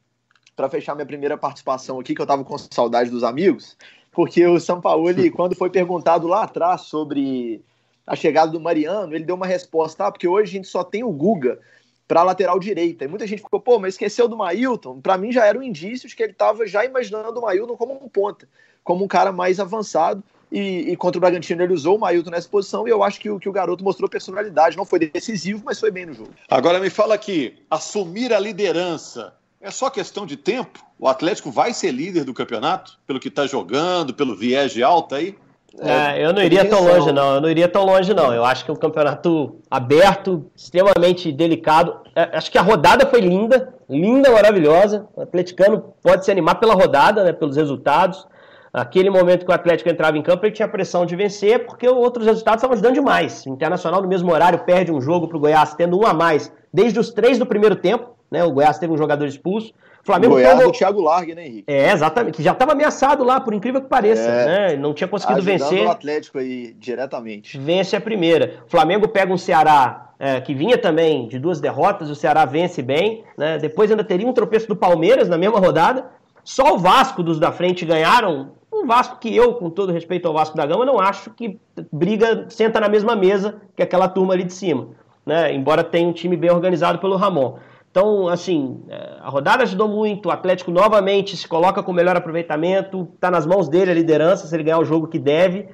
para 0.54 0.68
fechar 0.68 0.94
minha 0.94 1.06
primeira 1.06 1.36
participação 1.36 1.98
aqui, 1.98 2.14
que 2.14 2.20
eu 2.20 2.24
estava 2.24 2.44
com 2.44 2.56
saudade 2.58 3.10
dos 3.10 3.24
amigos, 3.24 3.76
porque 4.12 4.46
o 4.46 4.60
São 4.60 4.80
Paulo, 4.80 5.06
quando 5.34 5.56
foi 5.56 5.70
perguntado 5.70 6.26
lá 6.26 6.44
atrás 6.44 6.82
sobre 6.82 7.62
a 8.06 8.14
chegada 8.14 8.52
do 8.52 8.60
Mariano, 8.60 9.14
ele 9.14 9.24
deu 9.24 9.34
uma 9.34 9.46
resposta, 9.46 10.06
ah, 10.06 10.12
porque 10.12 10.28
hoje 10.28 10.50
a 10.50 10.52
gente 10.52 10.68
só 10.68 10.84
tem 10.84 11.02
o 11.02 11.10
Guga 11.10 11.58
para 12.06 12.22
lateral 12.22 12.58
direita. 12.58 13.04
E 13.04 13.08
muita 13.08 13.26
gente 13.26 13.42
ficou, 13.42 13.60
pô, 13.60 13.78
mas 13.78 13.94
esqueceu 13.94 14.28
do 14.28 14.36
Mailton. 14.36 15.00
Para 15.00 15.16
mim 15.16 15.32
já 15.32 15.46
era 15.46 15.58
um 15.58 15.62
indício 15.62 16.08
de 16.08 16.14
que 16.14 16.22
ele 16.22 16.32
estava 16.32 16.66
já 16.66 16.84
imaginando 16.84 17.38
o 17.38 17.42
Mailton 17.42 17.76
como 17.76 17.94
um 17.94 18.08
ponta, 18.08 18.48
como 18.82 19.04
um 19.04 19.08
cara 19.08 19.32
mais 19.32 19.58
avançado 19.58 20.22
e, 20.54 20.92
e, 20.92 20.96
contra 20.96 21.18
o 21.18 21.20
Bragantino 21.20 21.62
ele 21.62 21.72
usou 21.72 21.96
o 21.96 22.00
Mailton 22.00 22.30
nessa 22.30 22.48
posição 22.48 22.86
e 22.86 22.90
eu 22.90 23.02
acho 23.02 23.18
que 23.18 23.28
o, 23.28 23.40
que 23.40 23.48
o 23.48 23.52
garoto 23.52 23.82
mostrou 23.82 24.08
personalidade. 24.08 24.76
Não 24.76 24.84
foi 24.84 25.00
decisivo, 25.00 25.62
mas 25.64 25.80
foi 25.80 25.90
bem 25.90 26.06
no 26.06 26.14
jogo. 26.14 26.30
Agora 26.48 26.78
me 26.78 26.90
fala 26.90 27.14
aqui, 27.14 27.56
assumir 27.68 28.32
a 28.32 28.38
liderança 28.38 29.34
é 29.60 29.70
só 29.70 29.88
questão 29.88 30.26
de 30.26 30.36
tempo? 30.36 30.84
O 30.98 31.08
Atlético 31.08 31.50
vai 31.50 31.72
ser 31.72 31.90
líder 31.90 32.24
do 32.24 32.34
campeonato? 32.34 32.98
Pelo 33.06 33.18
que 33.18 33.28
está 33.28 33.46
jogando, 33.46 34.12
pelo 34.12 34.36
viés 34.36 34.72
de 34.72 34.82
alta 34.82 35.16
aí? 35.16 35.34
É, 35.80 36.24
eu 36.24 36.32
não 36.32 36.42
iria 36.42 36.64
tão 36.68 36.84
longe, 36.84 37.12
não. 37.12 37.34
Eu 37.34 37.40
não 37.40 37.50
iria 37.50 37.68
tão 37.68 37.84
longe, 37.84 38.14
não. 38.14 38.32
Eu 38.32 38.44
acho 38.44 38.64
que 38.64 38.70
é 38.70 38.74
um 38.74 38.76
campeonato 38.76 39.56
aberto, 39.70 40.50
extremamente 40.54 41.32
delicado. 41.32 41.96
É, 42.14 42.36
acho 42.36 42.50
que 42.50 42.58
a 42.58 42.62
rodada 42.62 43.06
foi 43.06 43.20
linda, 43.20 43.74
linda, 43.88 44.30
maravilhosa. 44.30 45.06
O 45.16 45.22
atleticano 45.22 45.94
pode 46.02 46.24
se 46.24 46.30
animar 46.30 46.56
pela 46.56 46.74
rodada, 46.74 47.24
né, 47.24 47.32
pelos 47.32 47.56
resultados. 47.56 48.26
Aquele 48.72 49.08
momento 49.08 49.44
que 49.44 49.52
o 49.52 49.54
Atlético 49.54 49.88
entrava 49.88 50.18
em 50.18 50.22
campo, 50.22 50.44
ele 50.44 50.52
tinha 50.52 50.66
pressão 50.66 51.06
de 51.06 51.14
vencer, 51.14 51.64
porque 51.64 51.88
outros 51.88 52.26
resultados 52.26 52.58
estavam 52.58 52.74
ajudando 52.74 52.94
demais. 52.94 53.46
O 53.46 53.50
Internacional, 53.50 54.02
no 54.02 54.08
mesmo 54.08 54.32
horário, 54.32 54.58
perde 54.60 54.90
um 54.90 55.00
jogo 55.00 55.28
para 55.28 55.36
o 55.36 55.40
Goiás, 55.40 55.74
tendo 55.74 55.96
um 55.96 56.04
a 56.04 56.12
mais, 56.12 56.52
desde 56.72 56.98
os 56.98 57.10
três 57.10 57.38
do 57.38 57.46
primeiro 57.46 57.76
tempo. 57.76 58.13
Né? 58.34 58.42
O 58.42 58.50
Goiás 58.50 58.78
teve 58.78 58.92
um 58.92 58.96
jogador 58.96 59.26
expulso. 59.26 59.72
Flamengo 60.02 60.34
Goiás 60.34 60.56
pegou... 60.56 60.72
do 60.72 60.76
Thiago 60.76 61.00
Largue, 61.00 61.36
né, 61.36 61.46
Henrique? 61.46 61.64
É, 61.68 61.92
exatamente. 61.92 62.34
Que 62.34 62.42
já 62.42 62.50
estava 62.50 62.72
ameaçado 62.72 63.22
lá, 63.22 63.40
por 63.40 63.54
incrível 63.54 63.80
que 63.80 63.88
pareça. 63.88 64.28
É, 64.28 64.46
né? 64.46 64.76
Não 64.76 64.92
tinha 64.92 65.06
conseguido 65.06 65.40
vencer. 65.40 65.86
o 65.86 65.90
Atlético 65.90 66.38
aí, 66.38 66.74
diretamente. 66.76 67.56
Vence 67.56 67.94
a 67.94 68.00
primeira. 68.00 68.64
O 68.66 68.70
Flamengo 68.70 69.06
pega 69.06 69.32
um 69.32 69.38
Ceará 69.38 70.10
é, 70.18 70.40
que 70.40 70.52
vinha 70.52 70.76
também 70.76 71.28
de 71.28 71.38
duas 71.38 71.60
derrotas, 71.60 72.10
o 72.10 72.16
Ceará 72.16 72.44
vence 72.44 72.82
bem. 72.82 73.22
Né? 73.38 73.56
Depois 73.58 73.88
ainda 73.88 74.02
teria 74.02 74.26
um 74.26 74.32
tropeço 74.32 74.66
do 74.66 74.74
Palmeiras 74.74 75.28
na 75.28 75.38
mesma 75.38 75.60
rodada. 75.60 76.06
Só 76.42 76.74
o 76.74 76.78
Vasco 76.78 77.22
dos 77.22 77.38
da 77.38 77.52
frente 77.52 77.84
ganharam 77.84 78.50
um 78.72 78.86
Vasco 78.86 79.18
que 79.18 79.34
eu, 79.34 79.54
com 79.54 79.70
todo 79.70 79.92
respeito 79.92 80.26
ao 80.26 80.34
Vasco 80.34 80.56
da 80.56 80.66
Gama, 80.66 80.84
não 80.84 81.00
acho 81.00 81.30
que 81.30 81.58
briga, 81.92 82.46
senta 82.48 82.80
na 82.80 82.88
mesma 82.88 83.14
mesa 83.14 83.62
que 83.76 83.82
aquela 83.82 84.08
turma 84.08 84.34
ali 84.34 84.42
de 84.42 84.52
cima. 84.52 84.88
Né? 85.24 85.54
Embora 85.54 85.82
tenha 85.82 86.08
um 86.08 86.12
time 86.12 86.36
bem 86.36 86.50
organizado 86.50 86.98
pelo 86.98 87.16
Ramon. 87.16 87.56
Então, 87.94 88.26
assim, 88.26 88.82
é, 88.88 89.18
a 89.20 89.28
rodada 89.28 89.62
ajudou 89.62 89.86
muito, 89.86 90.26
o 90.26 90.32
Atlético 90.32 90.72
novamente 90.72 91.36
se 91.36 91.46
coloca 91.46 91.80
com 91.80 91.92
melhor 91.92 92.16
aproveitamento, 92.16 93.08
está 93.14 93.30
nas 93.30 93.46
mãos 93.46 93.68
dele 93.68 93.92
a 93.92 93.94
liderança, 93.94 94.48
se 94.48 94.56
ele 94.56 94.64
ganhar 94.64 94.80
o 94.80 94.84
jogo 94.84 95.06
que 95.06 95.16
deve, 95.16 95.68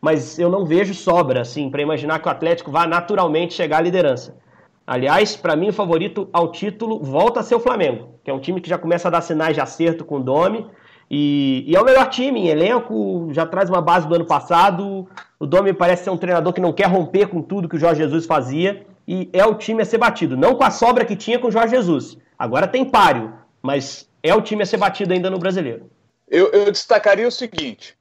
mas 0.00 0.38
eu 0.38 0.48
não 0.48 0.64
vejo 0.64 0.94
sobra, 0.94 1.42
assim, 1.42 1.68
para 1.68 1.82
imaginar 1.82 2.18
que 2.20 2.28
o 2.28 2.30
Atlético 2.30 2.70
vá 2.70 2.86
naturalmente 2.86 3.52
chegar 3.52 3.76
à 3.76 3.80
liderança. 3.82 4.38
Aliás, 4.86 5.36
para 5.36 5.54
mim, 5.54 5.68
o 5.68 5.72
favorito 5.72 6.30
ao 6.32 6.50
título 6.50 6.98
volta 7.02 7.40
a 7.40 7.42
ser 7.42 7.56
o 7.56 7.60
Flamengo, 7.60 8.08
que 8.24 8.30
é 8.30 8.32
um 8.32 8.40
time 8.40 8.58
que 8.58 8.70
já 8.70 8.78
começa 8.78 9.08
a 9.08 9.10
dar 9.10 9.20
sinais 9.20 9.54
de 9.54 9.60
acerto 9.60 10.02
com 10.02 10.16
o 10.16 10.24
Domi, 10.24 10.64
e, 11.10 11.62
e, 11.68 11.76
é 11.76 11.78
o 11.78 11.84
melhor 11.84 12.08
time 12.08 12.40
em 12.40 12.48
elenco, 12.48 13.28
já 13.32 13.44
traz 13.44 13.68
uma 13.68 13.82
base 13.82 14.08
do 14.08 14.14
ano 14.14 14.24
passado. 14.24 15.06
O 15.38 15.44
Domi 15.44 15.74
parece 15.74 16.04
ser 16.04 16.10
um 16.10 16.16
treinador 16.16 16.54
que 16.54 16.60
não 16.60 16.72
quer 16.72 16.86
romper 16.86 17.28
com 17.28 17.42
tudo 17.42 17.68
que 17.68 17.76
o 17.76 17.78
Jorge 17.78 18.00
Jesus 18.00 18.24
fazia. 18.24 18.86
E 19.06 19.28
é 19.32 19.44
o 19.44 19.54
time 19.54 19.82
a 19.82 19.84
ser 19.84 19.98
batido. 19.98 20.36
Não 20.36 20.54
com 20.54 20.64
a 20.64 20.70
sobra 20.70 21.04
que 21.04 21.16
tinha 21.16 21.38
com 21.38 21.48
o 21.48 21.52
Jorge 21.52 21.76
Jesus. 21.76 22.16
Agora 22.38 22.66
tem 22.66 22.84
páreo, 22.84 23.32
mas 23.62 24.08
é 24.22 24.34
o 24.34 24.42
time 24.42 24.62
a 24.62 24.66
ser 24.66 24.76
batido 24.76 25.12
ainda 25.12 25.30
no 25.30 25.38
brasileiro. 25.38 25.90
Eu, 26.28 26.50
eu 26.50 26.72
destacaria 26.72 27.26
o 27.26 27.32
seguinte: 27.32 27.96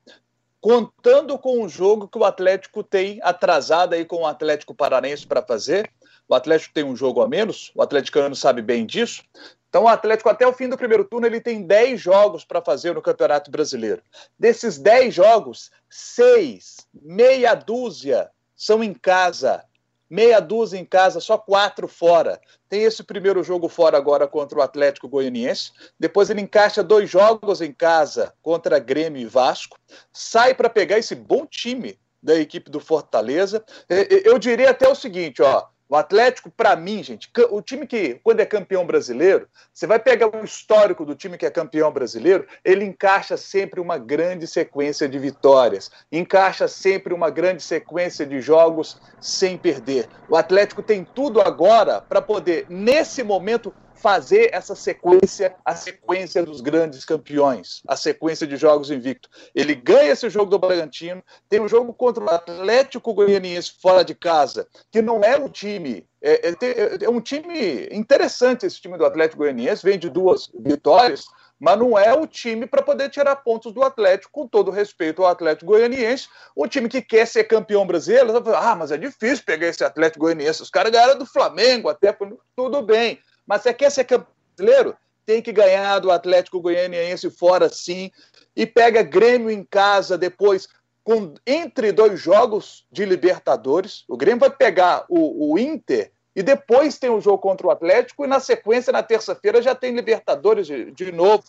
contando 0.59 1.37
com 1.37 1.63
o 1.63 1.69
jogo 1.69 2.07
que 2.07 2.17
o 2.17 2.25
Atlético 2.25 2.83
tem 2.83 3.19
atrasado 3.21 3.93
aí 3.93 4.03
com 4.03 4.23
o 4.23 4.27
Atlético 4.27 4.73
Paranense 4.73 5.27
para 5.27 5.43
fazer, 5.43 5.91
o 6.27 6.33
Atlético 6.33 6.73
tem 6.73 6.83
um 6.83 6.95
jogo 6.95 7.21
a 7.21 7.27
menos, 7.27 7.71
o 7.75 7.81
atleticano 7.81 8.35
sabe 8.35 8.61
bem 8.61 8.85
disso. 8.85 9.23
Então, 9.69 9.83
o 9.83 9.87
Atlético, 9.87 10.29
até 10.29 10.47
o 10.47 10.53
fim 10.53 10.69
do 10.69 10.77
primeiro 10.77 11.03
turno, 11.03 11.27
ele 11.27 11.41
tem 11.41 11.61
10 11.61 11.99
jogos 11.99 12.45
para 12.45 12.61
fazer 12.61 12.95
no 12.95 13.01
Campeonato 13.01 13.51
Brasileiro. 13.51 14.01
Desses 14.39 14.77
10 14.77 15.13
jogos, 15.13 15.69
seis, 15.89 16.77
meia 16.93 17.53
dúzia, 17.53 18.31
são 18.55 18.81
em 18.81 18.93
casa. 18.93 19.65
Meia 20.09 20.39
dúzia 20.39 20.77
em 20.77 20.85
casa, 20.85 21.19
só 21.19 21.37
quatro 21.37 21.87
fora. 21.87 22.39
Tem 22.69 22.83
esse 22.83 23.03
primeiro 23.03 23.43
jogo 23.43 23.67
fora 23.67 23.97
agora 23.97 24.27
contra 24.27 24.59
o 24.59 24.61
Atlético 24.61 25.09
Goianiense. 25.09 25.71
Depois 25.99 26.29
ele 26.29 26.41
encaixa 26.41 26.83
dois 26.83 27.09
jogos 27.09 27.61
em 27.61 27.71
casa 27.71 28.33
contra 28.41 28.79
Grêmio 28.79 29.21
e 29.21 29.25
Vasco. 29.25 29.77
Sai 30.13 30.53
para 30.53 30.69
pegar 30.69 30.99
esse 30.99 31.15
bom 31.15 31.45
time 31.45 31.99
da 32.21 32.35
equipe 32.35 32.71
do 32.71 32.79
Fortaleza. 32.79 33.63
Eu 33.89 34.39
diria 34.39 34.71
até 34.71 34.87
o 34.87 34.95
seguinte, 34.95 35.41
ó. 35.41 35.65
O 35.87 35.95
Atlético, 35.95 36.49
para 36.49 36.75
mim, 36.75 37.03
gente, 37.03 37.29
o 37.51 37.61
time 37.61 37.85
que, 37.85 38.19
quando 38.23 38.39
é 38.39 38.45
campeão 38.45 38.87
brasileiro, 38.87 39.47
você 39.71 39.85
vai 39.85 39.99
pegar 39.99 40.35
o 40.35 40.43
histórico 40.43 41.05
do 41.05 41.13
time 41.13 41.37
que 41.37 41.45
é 41.45 41.51
campeão 41.51 41.91
brasileiro, 41.91 42.47
ele 42.63 42.83
encaixa 42.83 43.37
sempre 43.37 43.79
uma 43.79 43.99
grande 43.99 44.47
sequência 44.47 45.07
de 45.07 45.19
vitórias, 45.19 45.91
encaixa 46.11 46.67
sempre 46.67 47.13
uma 47.13 47.29
grande 47.29 47.61
sequência 47.61 48.25
de 48.25 48.41
jogos 48.41 48.99
sem 49.21 49.57
perder. 49.57 50.09
O 50.27 50.35
Atlético 50.35 50.81
tem 50.81 51.03
tudo 51.03 51.39
agora 51.39 52.01
para 52.01 52.21
poder, 52.21 52.65
nesse 52.67 53.21
momento, 53.21 53.71
fazer 53.95 54.49
essa 54.53 54.75
sequência, 54.75 55.55
a 55.63 55.75
sequência 55.75 56.43
dos 56.43 56.61
grandes 56.61 57.05
campeões, 57.05 57.81
a 57.87 57.95
sequência 57.95 58.45
de 58.45 58.57
jogos 58.57 58.91
invicto. 58.91 59.29
Ele 59.53 59.73
ganha 59.73 60.11
esse 60.11 60.29
jogo 60.29 60.51
do 60.51 60.59
Bragantino, 60.59 61.23
tem 61.49 61.59
um 61.59 61.67
jogo 61.67 61.93
contra 61.93 62.23
o 62.23 62.29
Atlético 62.29 63.13
Goianiense 63.13 63.73
fora 63.81 64.03
de 64.03 64.13
casa, 64.13 64.67
que 64.91 65.01
não 65.01 65.23
é 65.23 65.37
um 65.37 65.49
time 65.49 66.07
é, 66.21 66.49
é, 66.49 67.05
é, 67.05 67.09
um 67.09 67.21
time 67.21 67.87
interessante 67.91 68.65
esse 68.65 68.81
time 68.81 68.97
do 68.97 69.05
Atlético 69.05 69.43
Goianiense, 69.43 69.85
vem 69.85 69.99
de 69.99 70.09
duas 70.09 70.49
vitórias, 70.59 71.25
mas 71.59 71.77
não 71.77 71.97
é 71.97 72.13
o 72.13 72.25
time 72.25 72.65
para 72.65 72.81
poder 72.81 73.09
tirar 73.09 73.35
pontos 73.37 73.71
do 73.71 73.83
Atlético, 73.83 74.31
com 74.31 74.47
todo 74.47 74.71
respeito 74.71 75.21
ao 75.21 75.29
Atlético 75.29 75.67
Goianiense, 75.67 76.27
um 76.57 76.67
time 76.67 76.89
que 76.89 76.99
quer 77.01 77.27
ser 77.27 77.43
campeão 77.43 77.85
brasileiro, 77.85 78.31
ah, 78.55 78.75
mas 78.75 78.91
é 78.91 78.97
difícil 78.97 79.45
pegar 79.45 79.67
esse 79.67 79.83
Atlético 79.83 80.25
Goianiense, 80.25 80.63
os 80.63 80.69
caras 80.71 80.91
ganharam 80.91 81.19
do 81.19 81.27
Flamengo, 81.27 81.89
até 81.89 82.15
tudo 82.55 82.81
bem, 82.81 83.19
mas 83.45 83.61
você 83.61 83.73
quer 83.73 83.91
ser 83.91 84.03
campeão 84.05 84.27
brasileiro? 84.55 84.95
Tem 85.25 85.41
que 85.41 85.51
ganhar 85.51 85.99
do 85.99 86.11
Atlético 86.11 86.61
Goianiense 86.61 87.29
fora 87.29 87.67
sim. 87.67 88.11
E 88.55 88.65
pega 88.65 89.01
Grêmio 89.01 89.49
em 89.49 89.63
casa 89.63 90.17
depois, 90.17 90.67
com, 91.03 91.33
entre 91.45 91.91
dois 91.91 92.19
jogos 92.19 92.85
de 92.91 93.05
Libertadores. 93.05 94.03
O 94.07 94.15
Grêmio 94.15 94.39
vai 94.39 94.49
pegar 94.49 95.05
o, 95.09 95.53
o 95.53 95.59
Inter 95.59 96.11
e 96.35 96.43
depois 96.43 96.99
tem 96.99 97.09
o 97.09 97.21
jogo 97.21 97.37
contra 97.37 97.65
o 97.65 97.71
Atlético, 97.71 98.25
e 98.25 98.27
na 98.27 98.41
sequência, 98.41 98.91
na 98.91 99.01
terça-feira, 99.01 99.61
já 99.61 99.73
tem 99.73 99.95
Libertadores 99.95 100.67
de, 100.67 100.91
de 100.91 101.11
novo. 101.11 101.45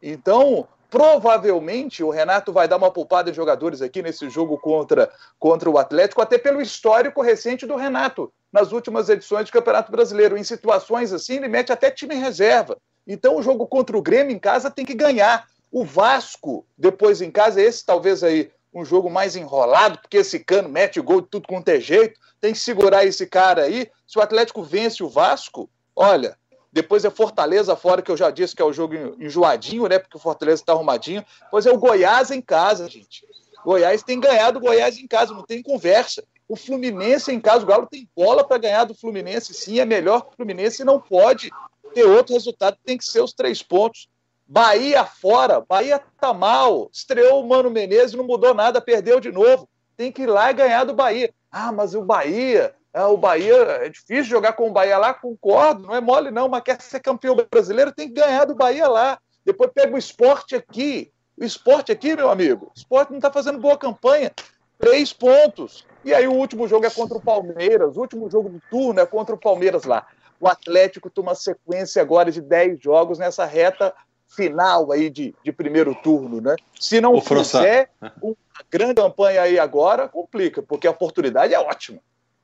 Então, 0.00 0.68
provavelmente 0.90 2.02
o 2.02 2.10
Renato 2.10 2.52
vai 2.52 2.66
dar 2.66 2.76
uma 2.76 2.90
poupada 2.90 3.30
de 3.30 3.36
jogadores 3.36 3.80
aqui 3.80 4.02
nesse 4.02 4.28
jogo 4.28 4.58
contra, 4.58 5.10
contra 5.38 5.70
o 5.70 5.78
Atlético, 5.78 6.20
até 6.20 6.36
pelo 6.36 6.60
histórico 6.60 7.22
recente 7.22 7.64
do 7.64 7.76
Renato 7.76 8.32
nas 8.52 8.72
últimas 8.72 9.08
edições 9.08 9.46
do 9.46 9.52
Campeonato 9.52 9.92
Brasileiro. 9.92 10.36
Em 10.36 10.42
situações 10.42 11.12
assim, 11.12 11.36
ele 11.36 11.48
mete 11.48 11.72
até 11.72 11.90
time 11.90 12.16
em 12.16 12.20
reserva. 12.20 12.76
Então 13.06 13.36
o 13.36 13.42
jogo 13.42 13.66
contra 13.66 13.96
o 13.96 14.02
Grêmio 14.02 14.34
em 14.34 14.38
casa 14.38 14.70
tem 14.70 14.84
que 14.84 14.94
ganhar. 14.94 15.46
O 15.70 15.84
Vasco, 15.84 16.66
depois 16.76 17.22
em 17.22 17.30
casa, 17.30 17.62
esse 17.62 17.86
talvez 17.86 18.24
aí 18.24 18.50
um 18.74 18.84
jogo 18.84 19.08
mais 19.08 19.36
enrolado, 19.36 19.98
porque 20.00 20.18
esse 20.18 20.40
cano 20.40 20.68
mete 20.68 21.00
gol 21.00 21.20
de 21.20 21.28
tudo 21.28 21.48
quanto 21.48 21.68
é 21.68 21.80
jeito, 21.80 22.18
tem 22.40 22.52
que 22.52 22.58
segurar 22.58 23.04
esse 23.04 23.26
cara 23.26 23.62
aí. 23.62 23.88
Se 24.06 24.18
o 24.18 24.22
Atlético 24.22 24.62
vence 24.62 25.02
o 25.02 25.08
Vasco, 25.08 25.70
olha, 25.94 26.36
depois 26.72 27.04
é 27.04 27.10
Fortaleza 27.10 27.74
fora, 27.74 28.02
que 28.02 28.10
eu 28.10 28.16
já 28.16 28.30
disse 28.30 28.54
que 28.54 28.62
é 28.62 28.64
o 28.64 28.72
jogo 28.72 28.94
enjoadinho, 29.18 29.88
né? 29.88 29.98
Porque 29.98 30.16
o 30.16 30.20
Fortaleza 30.20 30.62
está 30.62 30.72
arrumadinho. 30.72 31.24
Depois 31.42 31.66
é 31.66 31.72
o 31.72 31.78
Goiás 31.78 32.30
em 32.30 32.40
casa, 32.40 32.88
gente. 32.88 33.26
Goiás 33.64 34.02
tem 34.02 34.20
ganhado 34.20 34.60
Goiás 34.60 34.96
em 34.98 35.06
casa, 35.06 35.34
não 35.34 35.42
tem 35.42 35.62
conversa. 35.62 36.24
O 36.48 36.56
Fluminense 36.56 37.32
em 37.32 37.40
casa, 37.40 37.64
o 37.64 37.66
Galo 37.66 37.86
tem 37.86 38.08
bola 38.16 38.42
para 38.44 38.58
ganhar 38.58 38.84
do 38.84 38.94
Fluminense, 38.94 39.54
sim, 39.54 39.78
é 39.78 39.84
melhor 39.84 40.22
que 40.22 40.32
o 40.32 40.36
Fluminense 40.36 40.84
não 40.84 41.00
pode 41.00 41.50
ter 41.94 42.04
outro 42.04 42.34
resultado, 42.34 42.76
tem 42.84 42.96
que 42.96 43.04
ser 43.04 43.20
os 43.20 43.32
três 43.32 43.62
pontos. 43.62 44.08
Bahia 44.46 45.04
fora, 45.04 45.60
Bahia 45.60 46.02
tá 46.20 46.32
mal, 46.32 46.90
estreou 46.92 47.40
o 47.40 47.48
Mano 47.48 47.70
Menezes, 47.70 48.14
não 48.14 48.24
mudou 48.24 48.52
nada, 48.52 48.80
perdeu 48.80 49.20
de 49.20 49.30
novo. 49.30 49.68
Tem 49.96 50.10
que 50.10 50.22
ir 50.22 50.26
lá 50.26 50.50
e 50.50 50.54
ganhar 50.54 50.84
do 50.84 50.94
Bahia. 50.94 51.32
Ah, 51.52 51.70
mas 51.70 51.94
o 51.94 52.02
Bahia, 52.02 52.74
ah, 52.92 53.08
o 53.08 53.16
Bahia, 53.16 53.54
é 53.54 53.88
difícil 53.88 54.24
jogar 54.24 54.52
com 54.54 54.68
o 54.68 54.72
Bahia 54.72 54.98
lá, 54.98 55.14
concordo, 55.14 55.86
não 55.86 55.94
é 55.94 56.00
mole 56.00 56.30
não, 56.30 56.48
mas 56.48 56.62
quer 56.62 56.80
ser 56.80 57.00
campeão 57.00 57.36
brasileiro, 57.50 57.92
tem 57.92 58.08
que 58.08 58.14
ganhar 58.14 58.44
do 58.44 58.54
Bahia 58.54 58.88
lá. 58.88 59.18
Depois 59.44 59.70
pega 59.72 59.94
o 59.94 59.98
esporte 59.98 60.56
aqui. 60.56 61.12
O 61.38 61.44
esporte 61.44 61.92
aqui, 61.92 62.14
meu 62.14 62.30
amigo, 62.30 62.66
o 62.66 62.72
esporte 62.76 63.10
não 63.10 63.18
está 63.18 63.30
fazendo 63.30 63.58
boa 63.58 63.78
campanha. 63.78 64.32
Três 64.78 65.12
pontos. 65.12 65.86
E 66.04 66.12
aí 66.12 66.26
o 66.26 66.32
último 66.32 66.66
jogo 66.66 66.84
é 66.84 66.90
contra 66.90 67.16
o 67.16 67.20
Palmeiras, 67.20 67.96
o 67.96 68.00
último 68.00 68.28
jogo 68.30 68.48
do 68.48 68.60
turno 68.70 69.00
é 69.00 69.06
contra 69.06 69.34
o 69.34 69.38
Palmeiras 69.38 69.84
lá. 69.84 70.06
O 70.40 70.48
Atlético 70.48 71.10
tem 71.10 71.22
uma 71.22 71.34
sequência 71.34 72.00
agora 72.02 72.32
de 72.32 72.40
dez 72.40 72.80
jogos 72.80 73.18
nessa 73.18 73.44
reta 73.44 73.94
final 74.26 74.90
aí 74.90 75.10
de, 75.10 75.34
de 75.44 75.52
primeiro 75.52 75.94
turno, 75.94 76.40
né? 76.40 76.56
Se 76.78 77.00
não 77.00 77.20
fizer 77.20 77.90
uma 78.22 78.36
grande 78.70 78.94
campanha 78.94 79.42
aí 79.42 79.58
agora, 79.58 80.08
complica, 80.08 80.62
porque 80.62 80.86
a 80.86 80.90
oportunidade 80.90 81.52
é 81.52 81.60
ótima. 81.60 82.00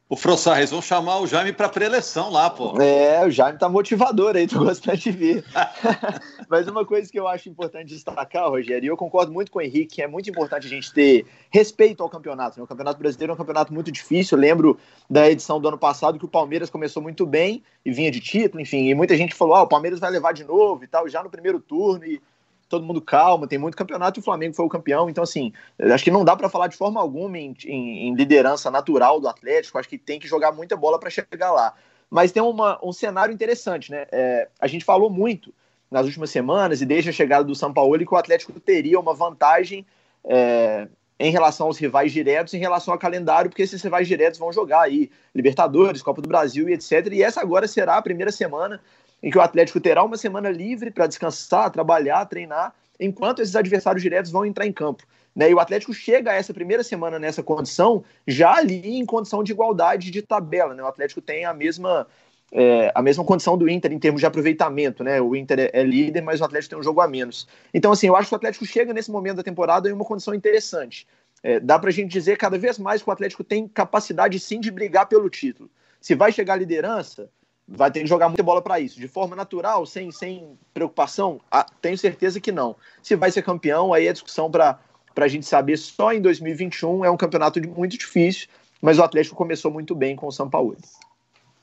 O 0.08 0.14
Frossar, 0.14 0.58
eles 0.58 0.70
vão 0.70 0.80
chamar 0.80 1.18
o 1.18 1.26
Jaime 1.26 1.52
para 1.52 1.68
pré-eleição 1.68 2.30
lá, 2.30 2.48
pô. 2.48 2.80
É, 2.80 3.26
o 3.26 3.30
Jaime 3.30 3.58
tá 3.58 3.68
motivador 3.68 4.36
aí, 4.36 4.46
tô 4.48 4.60
gostando 4.60 4.96
de 4.96 5.10
ver. 5.10 5.44
Mas 6.48 6.68
uma 6.68 6.86
coisa 6.86 7.10
que 7.10 7.18
eu 7.18 7.26
acho 7.26 7.48
importante 7.48 7.88
destacar, 7.88 8.48
Rogério, 8.48 8.86
e 8.86 8.88
eu 8.88 8.96
concordo 8.96 9.32
muito 9.32 9.50
com 9.50 9.58
o 9.58 9.62
Henrique, 9.62 9.96
que 9.96 10.02
é 10.02 10.06
muito 10.06 10.30
importante 10.30 10.68
a 10.68 10.70
gente 10.70 10.92
ter 10.92 11.26
respeito 11.50 12.04
ao 12.04 12.08
campeonato. 12.08 12.56
Né? 12.56 12.62
O 12.62 12.68
Campeonato 12.68 13.00
Brasileiro 13.00 13.32
é 13.32 13.34
um 13.34 13.36
campeonato 13.36 13.75
muito 13.75 13.90
difícil. 13.90 14.38
Eu 14.38 14.42
lembro 14.42 14.78
da 15.10 15.28
edição 15.28 15.60
do 15.60 15.66
ano 15.66 15.78
passado 15.78 16.20
que 16.20 16.25
o 16.25 16.28
Palmeiras 16.28 16.70
começou 16.70 17.02
muito 17.02 17.26
bem 17.26 17.64
e 17.84 17.90
vinha 17.90 18.10
de 18.12 18.20
título, 18.20 18.60
enfim, 18.60 18.88
e 18.88 18.94
muita 18.94 19.16
gente 19.16 19.34
falou: 19.34 19.56
ah, 19.56 19.62
o 19.62 19.68
Palmeiras 19.68 19.98
vai 19.98 20.12
levar 20.12 20.32
de 20.32 20.44
novo 20.44 20.84
e 20.84 20.86
tal, 20.86 21.08
já 21.08 21.20
no 21.20 21.30
primeiro 21.30 21.58
turno. 21.58 22.04
E 22.04 22.22
todo 22.68 22.85
mundo 22.85 23.00
calma, 23.00 23.46
tem 23.46 23.58
muito 23.58 23.76
campeonato 23.76 24.18
e 24.18 24.20
o 24.20 24.25
Flamengo 24.25 24.54
foi 24.54 24.64
o 24.64 24.68
campeão. 24.68 25.08
Então, 25.08 25.23
assim, 25.23 25.52
acho 25.78 26.04
que 26.04 26.11
não 26.11 26.25
dá 26.25 26.37
para 26.37 26.49
falar 26.49 26.68
de 26.68 26.76
forma 26.76 27.00
alguma 27.00 27.38
em, 27.38 27.56
em, 27.64 28.08
em, 28.08 28.14
liderança 28.14 28.70
natural 28.70 29.20
do 29.20 29.28
Atlético. 29.28 29.78
Acho 29.78 29.88
que 29.88 29.99
tem 29.99 30.18
que 30.18 30.26
jogar 30.26 30.52
muita 30.52 30.76
bola 30.76 30.99
para 30.99 31.11
chegar 31.11 31.52
lá. 31.52 31.75
Mas 32.11 32.32
tem 32.32 32.42
uma, 32.42 32.78
um 32.85 32.92
cenário 32.92 33.32
interessante, 33.32 33.90
né? 33.90 34.06
É, 34.11 34.49
a 34.61 34.66
gente 34.66 34.85
falou 34.85 35.11
muito 35.11 35.52
nas 35.90 36.06
últimas 36.06 36.30
semanas 36.30 36.80
e 36.80 36.87
desde 36.87 37.11
a 37.11 37.12
chegada 37.12 37.44
do 37.44 37.54
São 37.54 37.73
Paulo 37.73 37.99
que 37.99 38.14
o 38.14 38.16
Atlético 38.16 38.58
teria 38.58 38.99
uma 38.99 39.14
vantagem 39.14 39.87
é, 40.25 40.88
em 41.18 41.30
relação 41.30 41.68
aos 41.68 41.78
rivais 41.78 42.12
diretos, 42.12 42.52
em 42.54 42.58
relação 42.58 42.92
ao 42.92 42.99
calendário, 42.99 43.49
porque 43.49 43.62
esses 43.62 43.82
rivais 43.82 44.06
diretos 44.06 44.38
vão 44.38 44.52
jogar 44.52 44.82
aí 44.82 45.11
Libertadores, 45.35 46.02
Copa 46.02 46.20
do 46.20 46.28
Brasil 46.28 46.68
e 46.68 46.75
etc. 46.75 47.08
E 47.12 47.23
essa 47.23 47.40
agora 47.40 47.66
será 47.68 47.96
a 47.96 48.02
primeira 48.02 48.32
semana 48.32 48.80
em 49.23 49.30
que 49.30 49.38
o 49.38 49.40
Atlético 49.40 49.80
terá 49.80 50.04
uma 50.04 50.16
semana 50.16 50.50
livre 50.50 50.90
para 50.90 51.06
descansar, 51.06 51.70
trabalhar, 51.70 52.25
treinar, 52.26 52.75
enquanto 52.99 53.40
esses 53.40 53.56
adversários 53.56 54.02
diretos 54.02 54.30
vão 54.30 54.44
entrar 54.44 54.66
em 54.66 54.73
campo. 54.73 55.04
Né? 55.35 55.50
E 55.50 55.54
o 55.54 55.61
Atlético 55.61 55.92
chega 55.92 56.30
a 56.30 56.35
essa 56.35 56.54
primeira 56.54 56.82
semana 56.82 57.18
nessa 57.18 57.42
condição, 57.42 58.02
já 58.26 58.54
ali 58.54 58.96
em 58.96 59.04
condição 59.04 59.44
de 59.44 59.52
igualdade 59.52 60.11
de 60.11 60.23
tabela. 60.23 60.75
Né? 60.75 60.82
O 60.82 60.87
Atlético 60.87 61.20
tem 61.20 61.44
a 61.44 61.52
mesma, 61.52 62.06
é, 62.50 62.90
a 62.94 63.02
mesma 63.02 63.23
condição 63.23 63.56
do 63.58 63.68
Inter 63.68 63.92
em 63.92 63.99
termos 63.99 64.20
de 64.20 64.26
aproveitamento. 64.26 65.04
Né? 65.04 65.20
O 65.20 65.37
Inter 65.37 65.70
é, 65.73 65.82
líder, 65.82 66.23
mas 66.23 66.40
o 66.40 66.44
Atlético 66.44 66.70
tem 66.70 66.78
um 66.78 66.82
jogo 66.82 67.02
a 67.02 67.08
menos. 67.08 67.46
Então, 67.75 67.92
assim, 67.92 68.06
eu 68.06 68.16
acho 68.16 68.28
que 68.28 68.35
o 68.35 68.37
Atlético 68.37 68.64
chega 68.64 68.94
nesse 68.94 69.11
momento 69.11 69.37
da 69.37 69.42
temporada 69.42 69.88
em 69.90 69.92
uma 69.92 70.04
condição 70.04 70.35
interessante. 70.35 71.06
É, 71.42 71.61
dá 71.61 71.78
para 71.78 71.90
a 71.90 71.92
gente 71.92 72.11
dizer 72.11 72.38
cada 72.38 72.56
vez 72.56 72.78
mais 72.78 73.02
que 73.02 73.11
o 73.11 73.12
Atlético 73.12 73.44
tem 73.44 73.68
capacidade 73.68 74.40
sim 74.40 74.58
de 74.58 74.70
brigar 74.70 75.06
pelo 75.06 75.28
título. 75.28 75.70
Se 76.00 76.14
vai 76.14 76.32
chegar 76.32 76.54
à 76.54 76.56
liderança, 76.56 77.28
vai 77.68 77.90
ter 77.90 78.00
que 78.00 78.06
jogar 78.06 78.28
muita 78.28 78.42
bola 78.42 78.62
para 78.62 78.78
isso. 78.78 78.99
De 79.00 79.08
forma 79.08 79.35
natural, 79.35 79.85
sem, 79.87 80.11
sem 80.12 80.58
preocupação? 80.73 81.40
Ah, 81.50 81.66
tenho 81.80 81.99
certeza 81.99 82.40
que 82.40 82.52
não. 82.52 82.76
Se 83.02 83.16
vai 83.16 83.30
ser 83.30 83.42
campeão, 83.42 83.92
aí 83.92 84.06
é 84.06 84.12
discussão 84.12 84.50
para 84.50 84.78
a 85.16 85.28
gente 85.28 85.46
saber 85.46 85.76
só 85.76 86.12
em 86.12 86.20
2021. 86.20 87.04
É 87.04 87.11
um 87.11 87.16
campeonato 87.16 87.61
muito 87.68 87.99
difícil, 87.99 88.49
mas 88.80 88.99
o 88.99 89.02
Atlético 89.02 89.35
começou 89.35 89.70
muito 89.70 89.94
bem 89.94 90.14
com 90.14 90.26
o 90.26 90.32
São 90.32 90.49
Paulo. 90.49 90.76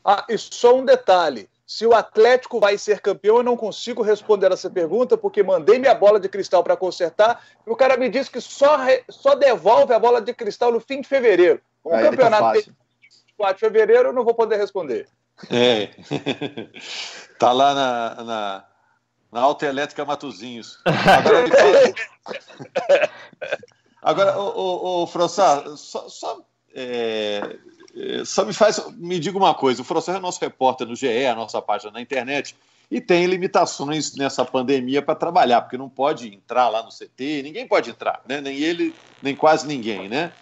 Ah, 0.04 0.26
e 0.30 0.38
só 0.38 0.76
um 0.76 0.84
detalhe. 0.84 1.48
Se 1.66 1.88
o 1.88 1.94
Atlético 1.94 2.60
vai 2.60 2.78
ser 2.78 3.00
campeão, 3.00 3.38
eu 3.38 3.44
não 3.44 3.56
consigo 3.56 4.02
responder 4.02 4.52
essa 4.52 4.70
pergunta, 4.70 5.18
porque 5.18 5.42
mandei 5.42 5.80
minha 5.80 5.96
bola 5.96 6.20
de 6.20 6.28
cristal 6.28 6.62
para 6.62 6.76
consertar 6.76 7.42
e 7.66 7.70
o 7.70 7.76
cara 7.76 7.96
me 7.96 8.10
disse 8.10 8.30
que 8.30 8.42
só, 8.42 8.78
só 9.10 9.34
devolve 9.34 9.94
a 9.94 10.00
bola 10.00 10.22
de 10.22 10.34
cristal 10.34 10.72
no 10.72 10.82
fim 10.82 11.00
de 11.00 11.08
fevereiro. 11.08 11.62
Um 11.84 11.96
Aí 11.96 12.04
campeonato 12.04 12.44
tá 12.44 12.54
de 12.54 12.76
4 13.38 13.56
de 13.56 13.60
fevereiro, 13.60 14.10
eu 14.10 14.14
não 14.14 14.26
vou 14.26 14.34
poder 14.34 14.58
responder. 14.58 15.08
É. 15.50 15.90
tá 17.40 17.52
lá 17.52 17.74
na, 17.74 18.24
na, 18.24 18.66
na 19.32 19.42
Alta 19.42 19.66
Elétrica 19.66 20.06
Matozinhos. 20.06 20.80
Agora, 20.86 21.50
Agora 24.04 24.38
o, 24.38 25.04
o, 25.04 25.08
Frossar, 25.08 25.66
só, 25.78 26.10
só, 26.10 26.42
é, 26.76 27.58
só, 28.26 28.44
me 28.44 28.54
faz, 28.54 28.86
me 28.98 29.18
diga 29.18 29.38
uma 29.38 29.54
coisa, 29.54 29.82
o 29.82 29.86
Frossar 29.86 30.18
é 30.18 30.20
nosso 30.20 30.42
repórter 30.42 30.86
no 30.86 30.96
GE, 30.96 31.26
a 31.26 31.34
nossa 31.34 31.62
página 31.62 31.94
na 31.94 32.02
internet, 32.02 32.54
e 32.92 33.00
tem 33.00 33.26
limitações 33.26 34.14
nessa 34.16 34.44
pandemia 34.44 35.02
para 35.02 35.16
trabalhar, 35.16 35.62
porque 35.62 35.78
não 35.78 35.88
pode 35.88 36.28
entrar 36.28 36.68
lá 36.68 36.84
no 36.84 36.90
CT, 36.90 37.44
ninguém 37.44 37.66
pode 37.66 37.90
entrar, 37.90 38.22
né? 38.28 38.42
nem 38.42 38.58
ele, 38.58 38.94
nem 39.22 39.34
quase 39.34 39.66
ninguém, 39.66 40.10
né? 40.10 40.34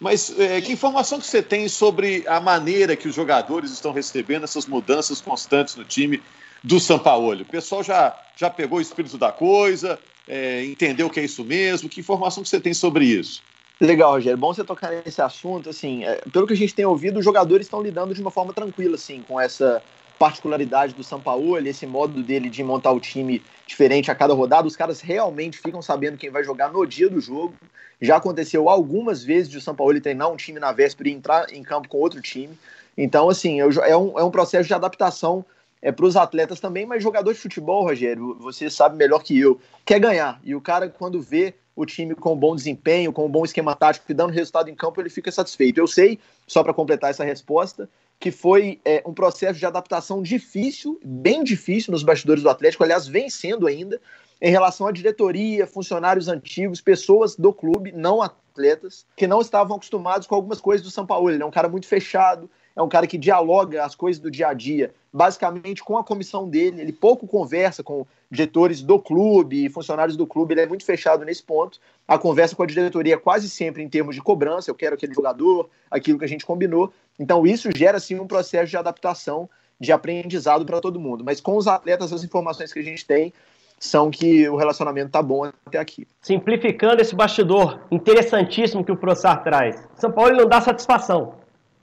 Mas 0.00 0.38
é, 0.38 0.60
que 0.60 0.72
informação 0.72 1.18
que 1.18 1.26
você 1.26 1.42
tem 1.42 1.68
sobre 1.68 2.24
a 2.26 2.40
maneira 2.40 2.96
que 2.96 3.08
os 3.08 3.14
jogadores 3.14 3.70
estão 3.70 3.92
recebendo 3.92 4.44
essas 4.44 4.66
mudanças 4.66 5.20
constantes 5.20 5.74
no 5.76 5.84
time 5.84 6.22
do 6.62 6.78
São 6.78 6.98
Paulo? 6.98 7.42
O 7.42 7.46
pessoal 7.46 7.82
já, 7.82 8.14
já 8.36 8.50
pegou 8.50 8.78
o 8.78 8.82
espírito 8.82 9.16
da 9.16 9.32
coisa, 9.32 9.98
é, 10.28 10.64
entendeu 10.64 11.08
que 11.08 11.20
é 11.20 11.24
isso 11.24 11.44
mesmo? 11.44 11.88
Que 11.88 12.00
informação 12.00 12.42
que 12.42 12.48
você 12.48 12.60
tem 12.60 12.74
sobre 12.74 13.06
isso? 13.06 13.42
Legal, 13.80 14.12
Rogério. 14.12 14.38
Bom 14.38 14.52
você 14.52 14.64
tocar 14.64 14.90
nesse 14.90 15.20
assunto. 15.20 15.70
Assim, 15.70 16.04
é, 16.04 16.20
pelo 16.32 16.46
que 16.46 16.52
a 16.52 16.56
gente 16.56 16.74
tem 16.74 16.84
ouvido, 16.84 17.18
os 17.18 17.24
jogadores 17.24 17.66
estão 17.66 17.82
lidando 17.82 18.14
de 18.14 18.20
uma 18.20 18.30
forma 18.30 18.52
tranquila, 18.52 18.96
assim, 18.96 19.22
com 19.22 19.40
essa 19.40 19.82
particularidade 20.18 20.94
do 20.94 21.04
São 21.04 21.20
Paulo, 21.20 21.58
esse 21.58 21.86
modo 21.86 22.22
dele 22.22 22.48
de 22.48 22.62
montar 22.62 22.92
o 22.92 23.00
time 23.00 23.42
diferente 23.66 24.10
a 24.10 24.14
cada 24.14 24.32
rodada. 24.32 24.66
Os 24.66 24.76
caras 24.76 25.00
realmente 25.00 25.58
ficam 25.58 25.82
sabendo 25.82 26.16
quem 26.16 26.30
vai 26.30 26.44
jogar 26.44 26.72
no 26.72 26.86
dia 26.86 27.10
do 27.10 27.20
jogo. 27.20 27.54
Já 28.00 28.16
aconteceu 28.16 28.68
algumas 28.68 29.24
vezes 29.24 29.50
de 29.50 29.58
o 29.58 29.60
São 29.60 29.74
Paulo 29.74 30.00
treinar 30.00 30.30
um 30.30 30.36
time 30.36 30.60
na 30.60 30.72
véspera 30.72 31.08
e 31.08 31.12
entrar 31.12 31.52
em 31.52 31.62
campo 31.62 31.88
com 31.88 31.98
outro 31.98 32.22
time. 32.22 32.56
Então, 32.96 33.28
assim, 33.28 33.60
é 33.60 33.96
um, 33.96 34.18
é 34.18 34.24
um 34.24 34.30
processo 34.30 34.66
de 34.66 34.74
adaptação 34.74 35.44
é, 35.82 35.92
para 35.92 36.06
os 36.06 36.16
atletas 36.16 36.60
também, 36.60 36.86
mas 36.86 37.02
jogador 37.02 37.32
de 37.32 37.38
futebol, 37.38 37.84
Rogério, 37.84 38.36
você 38.40 38.70
sabe 38.70 38.96
melhor 38.96 39.22
que 39.22 39.38
eu, 39.38 39.60
quer 39.84 39.98
ganhar. 39.98 40.40
E 40.42 40.54
o 40.54 40.60
cara, 40.60 40.88
quando 40.88 41.20
vê 41.20 41.54
o 41.74 41.84
time 41.84 42.14
com 42.14 42.34
bom 42.34 42.56
desempenho, 42.56 43.12
com 43.12 43.26
um 43.26 43.30
bom 43.30 43.44
esquema 43.44 43.74
tático 43.74 44.10
e 44.10 44.14
dando 44.14 44.32
resultado 44.32 44.70
em 44.70 44.74
campo, 44.74 45.00
ele 45.00 45.10
fica 45.10 45.30
satisfeito. 45.30 45.78
Eu 45.78 45.86
sei, 45.86 46.18
só 46.46 46.62
para 46.62 46.72
completar 46.72 47.10
essa 47.10 47.22
resposta, 47.22 47.88
que 48.18 48.30
foi 48.30 48.80
é, 48.84 49.02
um 49.06 49.12
processo 49.12 49.58
de 49.58 49.66
adaptação 49.66 50.22
difícil, 50.22 50.98
bem 51.04 51.44
difícil 51.44 51.92
nos 51.92 52.02
bastidores 52.02 52.42
do 52.42 52.48
Atlético, 52.48 52.82
aliás, 52.82 53.06
vem 53.06 53.28
sendo 53.28 53.66
ainda, 53.66 54.00
em 54.40 54.50
relação 54.50 54.86
à 54.86 54.92
diretoria, 54.92 55.66
funcionários 55.66 56.28
antigos, 56.28 56.80
pessoas 56.80 57.36
do 57.36 57.52
clube, 57.52 57.92
não 57.92 58.22
atletas, 58.22 59.06
que 59.16 59.26
não 59.26 59.40
estavam 59.40 59.76
acostumados 59.76 60.26
com 60.26 60.34
algumas 60.34 60.60
coisas 60.60 60.84
do 60.84 60.90
São 60.90 61.06
Paulo. 61.06 61.30
Ele 61.30 61.42
é 61.42 61.46
um 61.46 61.50
cara 61.50 61.68
muito 61.68 61.86
fechado, 61.86 62.50
é 62.76 62.82
um 62.82 62.88
cara 62.88 63.06
que 63.06 63.16
dialoga 63.16 63.82
as 63.82 63.94
coisas 63.94 64.20
do 64.20 64.30
dia 64.30 64.48
a 64.48 64.52
dia, 64.52 64.92
basicamente 65.10 65.82
com 65.82 65.96
a 65.96 66.04
comissão 66.04 66.46
dele. 66.46 66.82
Ele 66.82 66.92
pouco 66.92 67.26
conversa 67.26 67.82
com 67.82 68.06
diretores 68.30 68.82
do 68.82 68.98
clube 68.98 69.68
funcionários 69.70 70.16
do 70.16 70.26
clube, 70.26 70.52
ele 70.52 70.60
é 70.60 70.66
muito 70.66 70.84
fechado 70.84 71.24
nesse 71.24 71.42
ponto. 71.42 71.80
A 72.06 72.18
conversa 72.18 72.54
com 72.54 72.62
a 72.62 72.66
diretoria 72.66 73.14
é 73.14 73.18
quase 73.18 73.48
sempre 73.48 73.82
em 73.82 73.88
termos 73.88 74.14
de 74.14 74.20
cobrança, 74.20 74.70
eu 74.70 74.74
quero 74.74 74.94
aquele 74.94 75.14
jogador, 75.14 75.70
aquilo 75.90 76.18
que 76.18 76.24
a 76.26 76.28
gente 76.28 76.44
combinou. 76.44 76.92
Então 77.18 77.46
isso 77.46 77.70
gera 77.74 77.98
sim 77.98 78.20
um 78.20 78.26
processo 78.26 78.70
de 78.70 78.76
adaptação, 78.76 79.48
de 79.80 79.90
aprendizado 79.90 80.66
para 80.66 80.80
todo 80.80 81.00
mundo. 81.00 81.24
Mas 81.24 81.40
com 81.40 81.56
os 81.56 81.66
atletas, 81.66 82.12
as 82.12 82.22
informações 82.22 82.72
que 82.72 82.78
a 82.78 82.84
gente 82.84 83.06
tem 83.06 83.32
são 83.78 84.10
que 84.10 84.48
o 84.48 84.56
relacionamento 84.56 85.10
tá 85.10 85.22
bom 85.22 85.50
até 85.64 85.78
aqui. 85.78 86.06
Simplificando 86.20 87.00
esse 87.00 87.14
bastidor 87.14 87.80
interessantíssimo 87.90 88.84
que 88.84 88.92
o 88.92 88.96
Prossar 88.96 89.42
traz. 89.42 89.82
São 89.96 90.10
Paulo 90.10 90.36
não 90.36 90.46
dá 90.46 90.60
satisfação. 90.60 91.34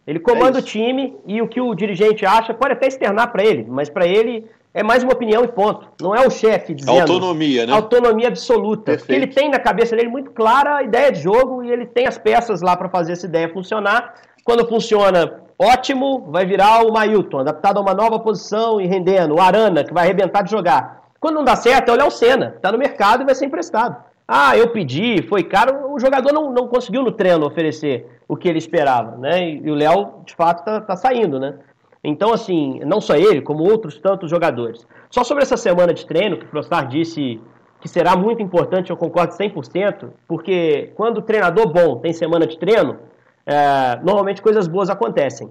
Ele 0.06 0.20
comanda 0.20 0.60
é 0.60 0.62
o 0.62 0.64
time 0.64 1.16
e 1.26 1.42
o 1.42 1.48
que 1.48 1.62
o 1.62 1.74
dirigente 1.74 2.26
acha 2.26 2.54
pode 2.54 2.74
até 2.74 2.88
externar 2.88 3.32
para 3.32 3.44
ele, 3.44 3.66
mas 3.70 3.90
para 3.90 4.06
ele 4.06 4.46
é 4.74 4.84
mais 4.84 5.04
uma 5.04 5.14
opinião 5.14 5.44
e 5.44 5.48
ponto. 5.48 5.88
Não 6.02 6.16
é 6.16 6.26
o 6.26 6.32
chefe 6.32 6.74
dizendo. 6.74 7.00
Autonomia, 7.00 7.66
né? 7.66 7.74
Autonomia 7.74 8.28
absoluta. 8.28 8.84
Perfeito. 8.84 9.06
Porque 9.06 9.14
ele 9.14 9.28
tem 9.28 9.50
na 9.50 9.60
cabeça 9.60 9.96
dele 9.96 10.10
muito 10.10 10.32
clara 10.32 10.78
a 10.78 10.84
ideia 10.84 11.12
de 11.12 11.22
jogo 11.22 11.64
e 11.64 11.72
ele 11.72 11.86
tem 11.86 12.08
as 12.08 12.18
peças 12.18 12.62
lá 12.62 12.76
para 12.76 12.90
fazer 12.90 13.14
essa 13.14 13.26
ideia 13.26 13.48
funcionar. 13.54 14.16
Quando 14.44 14.68
funciona, 14.68 15.42
ótimo, 15.58 16.28
vai 16.30 16.46
virar 16.46 16.84
o 16.86 16.92
Mailton, 16.92 17.40
adaptado 17.40 17.78
a 17.78 17.82
uma 17.82 17.94
nova 17.94 18.20
posição 18.20 18.82
e 18.82 18.88
rendendo. 18.88 19.36
O 19.36 19.42
Arana, 19.42 19.84
que 19.84 19.94
vai 19.94 20.06
arrebentar 20.06 20.42
de 20.42 20.52
jogar. 20.52 21.04
Quando 21.20 21.36
não 21.36 21.44
dá 21.46 21.56
certo, 21.56 21.90
é 21.90 21.92
olhar 21.94 22.08
o 22.08 22.12
Senna, 22.12 22.54
está 22.56 22.70
no 22.72 22.78
mercado 22.78 23.22
e 23.22 23.26
vai 23.26 23.36
ser 23.36 23.46
emprestado. 23.46 23.96
Ah, 24.27 24.58
eu 24.58 24.70
pedi, 24.70 25.22
foi 25.24 25.44
caro, 25.44 25.92
o 25.94 26.00
jogador 26.00 26.32
não, 26.32 26.51
não 26.51 26.68
conseguiu 26.68 27.03
no 27.03 27.12
treino 27.12 27.46
oferecer 27.46 28.20
o 28.27 28.38
que 28.38 28.48
ele 28.48 28.58
esperava, 28.58 29.18
né? 29.18 29.50
E, 29.50 29.70
o 29.70 29.75
Léo, 29.75 30.24
de 30.25 30.34
fato, 30.34 30.63
tá, 30.63 30.80
tá 30.80 30.96
saindo, 30.96 31.39
né? 31.39 31.60
Então, 32.03 32.34
assim, 32.34 32.80
não 32.86 33.00
só 33.00 33.15
ele, 33.15 33.42
como 33.42 33.63
outros 33.63 33.98
tantos 34.00 34.30
jogadores. 34.30 34.86
Só 35.10 35.24
sobre 35.24 35.44
essa 35.44 35.58
semana 35.58 35.94
de 35.94 36.06
treino, 36.06 36.38
que 36.38 36.46
o 36.46 36.50
Frostar 36.50 36.88
disse 36.88 37.39
que 37.80 37.88
será 37.88 38.15
muito 38.15 38.42
importante, 38.42 38.89
eu 38.89 38.98
concordo 38.98 39.34
100%, 39.34 40.10
porque 40.27 40.92
quando 40.96 41.18
o 41.18 41.22
treinador 41.22 41.68
bom 41.68 41.98
tem 41.98 42.13
semana 42.13 42.48
de 42.48 42.58
treino, 42.58 42.98
é, 43.46 44.00
normalmente 44.01 44.42
coisas 44.42 44.68
boas 44.68 44.89
acontecem. 44.89 45.50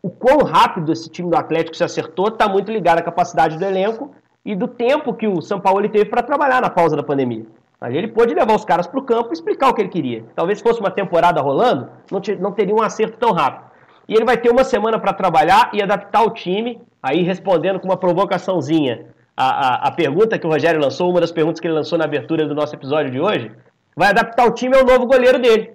O 0.00 0.08
quão 0.08 0.38
rápido 0.38 0.92
esse 0.92 1.08
time 1.08 1.30
do 1.30 1.36
Atlético 1.36 1.76
se 1.76 1.82
acertou 1.82 2.28
está 2.28 2.48
muito 2.48 2.70
ligado 2.70 2.98
à 3.00 3.02
capacidade 3.02 3.58
do 3.58 3.64
elenco 3.64 4.14
e 4.44 4.54
do 4.54 4.68
tempo 4.68 5.14
que 5.14 5.26
o 5.26 5.40
São 5.40 5.58
Paulo 5.58 5.88
teve 5.88 6.04
para 6.04 6.22
trabalhar 6.22 6.60
na 6.60 6.70
pausa 6.70 6.94
da 6.94 7.02
pandemia. 7.02 7.44
Ali 7.84 7.98
ele 7.98 8.08
pôde 8.08 8.32
levar 8.32 8.54
os 8.54 8.64
caras 8.64 8.86
para 8.86 8.98
o 8.98 9.02
campo 9.02 9.28
e 9.28 9.34
explicar 9.34 9.68
o 9.68 9.74
que 9.74 9.82
ele 9.82 9.90
queria. 9.90 10.24
Talvez 10.34 10.58
fosse 10.62 10.80
uma 10.80 10.90
temporada 10.90 11.42
rolando, 11.42 11.90
não, 12.10 12.18
não 12.40 12.50
teria 12.50 12.74
um 12.74 12.80
acerto 12.80 13.18
tão 13.18 13.30
rápido. 13.30 13.70
E 14.08 14.14
ele 14.14 14.24
vai 14.24 14.38
ter 14.38 14.50
uma 14.50 14.64
semana 14.64 14.98
para 14.98 15.12
trabalhar 15.12 15.68
e 15.70 15.82
adaptar 15.82 16.22
o 16.22 16.30
time, 16.30 16.80
aí 17.02 17.22
respondendo 17.22 17.78
com 17.78 17.86
uma 17.86 17.98
provocaçãozinha 17.98 19.04
a, 19.36 19.48
a, 19.48 19.88
a, 19.88 19.90
pergunta 19.90 20.38
que 20.38 20.46
o 20.46 20.50
Rogério 20.50 20.80
lançou, 20.80 21.10
uma 21.10 21.20
das 21.20 21.30
perguntas 21.30 21.60
que 21.60 21.66
ele 21.66 21.74
lançou 21.74 21.98
na 21.98 22.06
abertura 22.06 22.48
do 22.48 22.54
nosso 22.54 22.74
episódio 22.74 23.12
de 23.12 23.20
hoje, 23.20 23.52
vai 23.94 24.08
adaptar 24.08 24.46
o 24.46 24.52
time 24.52 24.74
ao 24.74 24.84
novo 24.86 25.04
goleiro 25.04 25.38
dele, 25.38 25.70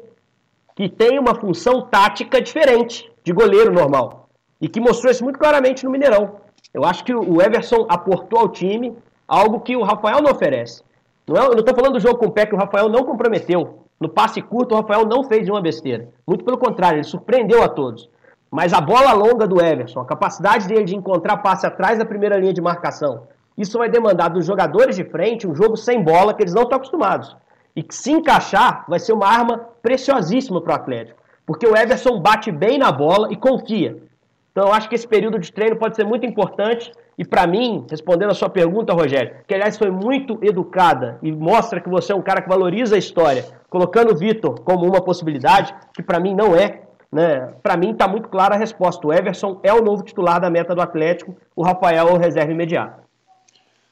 que 0.76 0.90
tem 0.90 1.20
uma 1.20 1.36
função 1.36 1.82
tática 1.82 2.42
diferente 2.42 3.08
de 3.24 3.32
goleiro 3.32 3.72
normal. 3.72 4.30
E 4.60 4.68
que 4.68 4.80
mostrou 4.80 5.12
isso 5.12 5.24
muito 5.24 5.38
claramente 5.38 5.86
no 5.86 5.92
Mineirão. 5.92 6.38
Eu 6.74 6.84
acho 6.86 7.04
que 7.04 7.14
o 7.14 7.40
Everson 7.40 7.86
aportou 7.88 8.40
ao 8.40 8.50
time 8.50 8.98
algo 9.28 9.60
que 9.60 9.76
o 9.76 9.84
Rafael 9.84 10.24
não 10.24 10.32
oferece. 10.32 10.82
Não 11.30 11.38
é, 11.38 11.46
eu 11.46 11.52
não 11.52 11.60
estou 11.60 11.76
falando 11.76 11.94
do 11.94 12.00
jogo 12.00 12.18
com 12.18 12.26
o 12.26 12.32
pé 12.32 12.48
que 12.48 12.56
o 12.56 12.58
Rafael 12.58 12.90
não 12.90 13.04
comprometeu. 13.04 13.86
No 14.00 14.10
passe 14.10 14.42
curto, 14.42 14.74
o 14.74 14.78
Rafael 14.80 15.06
não 15.06 15.24
fez 15.24 15.44
nenhuma 15.44 15.62
besteira. 15.62 16.10
Muito 16.26 16.44
pelo 16.44 16.58
contrário, 16.58 16.98
ele 16.98 17.04
surpreendeu 17.04 17.62
a 17.62 17.70
todos. 17.70 18.10
Mas 18.50 18.74
a 18.74 18.82
bola 18.82 19.14
longa 19.14 19.46
do 19.46 19.64
Everson, 19.64 20.00
a 20.00 20.06
capacidade 20.06 20.68
dele 20.68 20.86
de 20.86 20.96
encontrar 20.96 21.38
passe 21.38 21.68
atrás 21.68 22.00
da 22.00 22.06
primeira 22.06 22.36
linha 22.36 22.52
de 22.52 22.60
marcação, 22.60 23.28
isso 23.56 23.78
vai 23.78 23.88
demandar 23.88 24.30
dos 24.30 24.44
jogadores 24.44 24.96
de 24.96 25.04
frente 25.04 25.46
um 25.46 25.54
jogo 25.54 25.78
sem 25.78 26.02
bola 26.02 26.34
que 26.34 26.42
eles 26.42 26.54
não 26.56 26.64
estão 26.64 26.78
acostumados. 26.78 27.38
E 27.76 27.84
que 27.84 27.94
se 27.94 28.12
encaixar, 28.12 28.86
vai 28.88 28.98
ser 28.98 29.14
uma 29.14 29.28
arma 29.28 29.70
preciosíssima 29.84 30.60
para 30.60 30.72
o 30.72 30.76
Atlético. 30.78 31.22
Porque 31.46 31.68
o 31.68 31.78
Everson 31.78 32.20
bate 32.20 32.52
bem 32.52 32.80
na 32.80 32.92
bola 32.92 33.32
e 33.32 33.36
confia. 33.36 34.02
Então 34.52 34.66
eu 34.66 34.74
acho 34.74 34.90
que 34.90 34.96
esse 34.96 35.08
período 35.08 35.38
de 35.38 35.54
treino 35.54 35.76
pode 35.76 35.96
ser 35.96 36.06
muito 36.06 36.26
importante 36.26 36.92
e 37.20 37.26
para 37.26 37.46
mim, 37.46 37.86
respondendo 37.90 38.30
a 38.30 38.34
sua 38.34 38.48
pergunta, 38.48 38.94
Rogério, 38.94 39.36
que 39.46 39.54
aliás 39.54 39.78
foi 39.78 39.92
muito 39.92 40.40
educada 40.42 41.20
e 41.22 41.34
mostra 41.34 41.82
que 41.82 41.90
você 41.90 42.14
é 42.14 42.16
um 42.16 42.22
cara 42.22 42.42
que 42.42 42.48
valoriza 42.48 42.96
a 42.96 42.98
história, 42.98 43.46
colocando 43.70 44.14
o 44.14 44.16
Vitor 44.16 44.62
como 44.62 44.88
uma 44.88 45.02
possibilidade, 45.02 45.76
que 45.94 46.02
para 46.02 46.18
mim 46.18 46.34
não 46.34 46.56
é. 46.56 46.84
Né? 47.12 47.54
Para 47.62 47.76
mim 47.76 47.92
está 47.92 48.08
muito 48.08 48.30
clara 48.30 48.56
a 48.56 48.58
resposta. 48.58 49.06
O 49.06 49.12
Everson 49.12 49.60
é 49.64 49.74
o 49.74 49.84
novo 49.84 50.02
titular 50.02 50.40
da 50.40 50.50
meta 50.50 50.74
do 50.74 50.82
Atlético, 50.82 51.36
o 51.54 51.62
Rafael 51.62 52.08
é 52.08 52.14
o 52.14 52.18
reserva 52.18 52.54
imediato. 52.54 53.04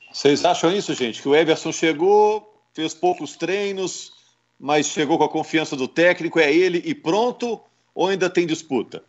Vocês 0.10 0.46
acham 0.46 0.72
isso, 0.72 0.94
gente? 0.94 1.22
Que 1.22 1.28
o 1.28 1.36
Everson 1.36 1.74
chegou, 1.74 2.50
fez 2.74 2.94
poucos 2.94 3.36
treinos, 3.36 4.14
mas 4.58 4.86
chegou 4.86 5.18
com 5.18 5.26
a 5.26 5.30
confiança 5.30 5.76
do 5.76 5.90
técnico, 5.90 6.40
é 6.40 6.50
ele 6.50 6.82
e 6.86 6.96
pronto? 6.96 7.60
Ou 7.94 8.08
ainda 8.08 8.30
tem 8.30 8.48
disputa? 8.48 9.04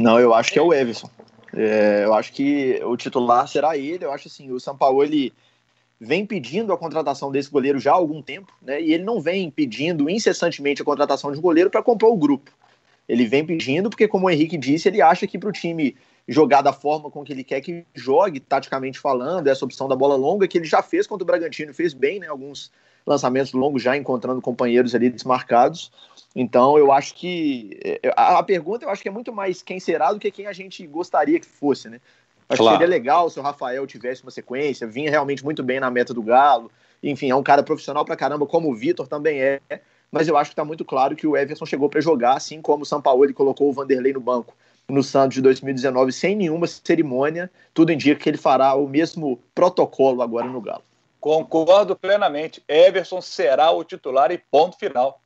Não, 0.00 0.18
eu 0.18 0.32
acho 0.32 0.50
que 0.50 0.58
é 0.58 0.62
o 0.62 0.72
Everson. 0.72 1.10
É, 1.54 2.04
eu 2.04 2.14
acho 2.14 2.32
que 2.32 2.80
o 2.84 2.96
titular 2.96 3.46
será 3.48 3.76
ele. 3.76 4.04
Eu 4.04 4.12
acho 4.12 4.28
assim, 4.28 4.50
o 4.50 4.60
São 4.60 4.76
Paulo 4.76 5.02
ele 5.02 5.32
vem 6.00 6.24
pedindo 6.24 6.72
a 6.72 6.78
contratação 6.78 7.30
desse 7.30 7.50
goleiro 7.50 7.78
já 7.78 7.92
há 7.92 7.94
algum 7.94 8.22
tempo, 8.22 8.52
né? 8.62 8.80
E 8.80 8.92
ele 8.92 9.04
não 9.04 9.20
vem 9.20 9.50
pedindo 9.50 10.08
incessantemente 10.08 10.82
a 10.82 10.84
contratação 10.84 11.32
de 11.32 11.38
um 11.38 11.42
goleiro 11.42 11.70
para 11.70 11.82
comprar 11.82 12.08
o 12.08 12.16
grupo. 12.16 12.50
Ele 13.08 13.26
vem 13.26 13.44
pedindo 13.44 13.88
porque, 13.88 14.06
como 14.06 14.26
o 14.26 14.30
Henrique 14.30 14.56
disse, 14.56 14.88
ele 14.88 15.00
acha 15.00 15.26
que 15.26 15.38
para 15.38 15.48
o 15.48 15.52
time 15.52 15.96
jogar 16.28 16.60
da 16.60 16.74
forma 16.74 17.10
com 17.10 17.24
que 17.24 17.32
ele 17.32 17.42
quer 17.42 17.60
que 17.62 17.84
jogue, 17.94 18.38
taticamente 18.38 18.98
falando, 18.98 19.48
essa 19.48 19.64
opção 19.64 19.88
da 19.88 19.96
bola 19.96 20.14
longa 20.14 20.46
que 20.46 20.58
ele 20.58 20.66
já 20.66 20.82
fez 20.82 21.06
contra 21.06 21.24
o 21.24 21.26
Bragantino, 21.26 21.72
fez 21.72 21.94
bem, 21.94 22.20
né? 22.20 22.26
Alguns 22.26 22.70
lançamentos 23.06 23.52
longos 23.52 23.82
já 23.82 23.96
encontrando 23.96 24.40
companheiros 24.40 24.94
ali 24.94 25.10
desmarcados. 25.10 25.90
Então, 26.34 26.78
eu 26.78 26.92
acho 26.92 27.14
que 27.14 27.78
é, 27.82 28.00
a, 28.16 28.42
pergunta 28.42 28.84
eu 28.84 28.90
acho 28.90 29.02
que 29.02 29.08
é 29.08 29.12
muito 29.12 29.32
mais 29.32 29.62
quem 29.62 29.80
será 29.80 30.12
do 30.12 30.18
que 30.18 30.30
quem 30.30 30.46
a 30.46 30.52
gente 30.52 30.86
gostaria 30.86 31.40
que 31.40 31.46
fosse, 31.46 31.88
né? 31.88 32.00
Acho 32.48 32.62
claro. 32.62 32.78
que 32.78 32.84
seria 32.84 32.96
legal 32.96 33.28
se 33.28 33.38
o 33.38 33.42
Rafael 33.42 33.86
tivesse 33.86 34.22
uma 34.22 34.30
sequência, 34.30 34.86
vinha 34.86 35.10
realmente 35.10 35.44
muito 35.44 35.62
bem 35.62 35.80
na 35.80 35.90
meta 35.90 36.14
do 36.14 36.22
Galo. 36.22 36.70
Enfim, 37.02 37.30
é 37.30 37.34
um 37.34 37.42
cara 37.42 37.62
profissional 37.62 38.04
pra 38.04 38.16
caramba, 38.16 38.46
como 38.46 38.70
o 38.70 38.74
Vitor 38.74 39.06
também 39.06 39.40
é. 39.40 39.60
Mas 40.10 40.26
eu 40.26 40.36
acho 40.36 40.50
que 40.50 40.56
tá 40.56 40.64
muito 40.64 40.84
claro 40.84 41.14
que 41.14 41.26
o 41.26 41.36
Everson 41.36 41.66
chegou 41.66 41.88
para 41.88 42.00
jogar, 42.00 42.34
assim 42.34 42.62
como 42.62 42.82
o 42.82 42.86
São 42.86 43.02
Paulo 43.02 43.24
ele 43.24 43.34
colocou 43.34 43.68
o 43.68 43.72
Vanderlei 43.72 44.12
no 44.12 44.20
banco 44.20 44.54
no 44.88 45.02
Santos 45.02 45.34
de 45.34 45.42
2019 45.42 46.12
sem 46.12 46.34
nenhuma 46.34 46.66
cerimônia. 46.66 47.50
Tudo 47.74 47.92
indica 47.92 48.18
que 48.18 48.28
ele 48.28 48.38
fará 48.38 48.74
o 48.74 48.88
mesmo 48.88 49.38
protocolo 49.54 50.22
agora 50.22 50.46
no 50.46 50.60
Galo. 50.60 50.82
Concordo 51.20 51.96
plenamente. 51.96 52.62
Everson 52.68 53.20
será 53.20 53.70
o 53.70 53.84
titular 53.84 54.30
e 54.30 54.38
ponto 54.38 54.76
final. 54.78 55.20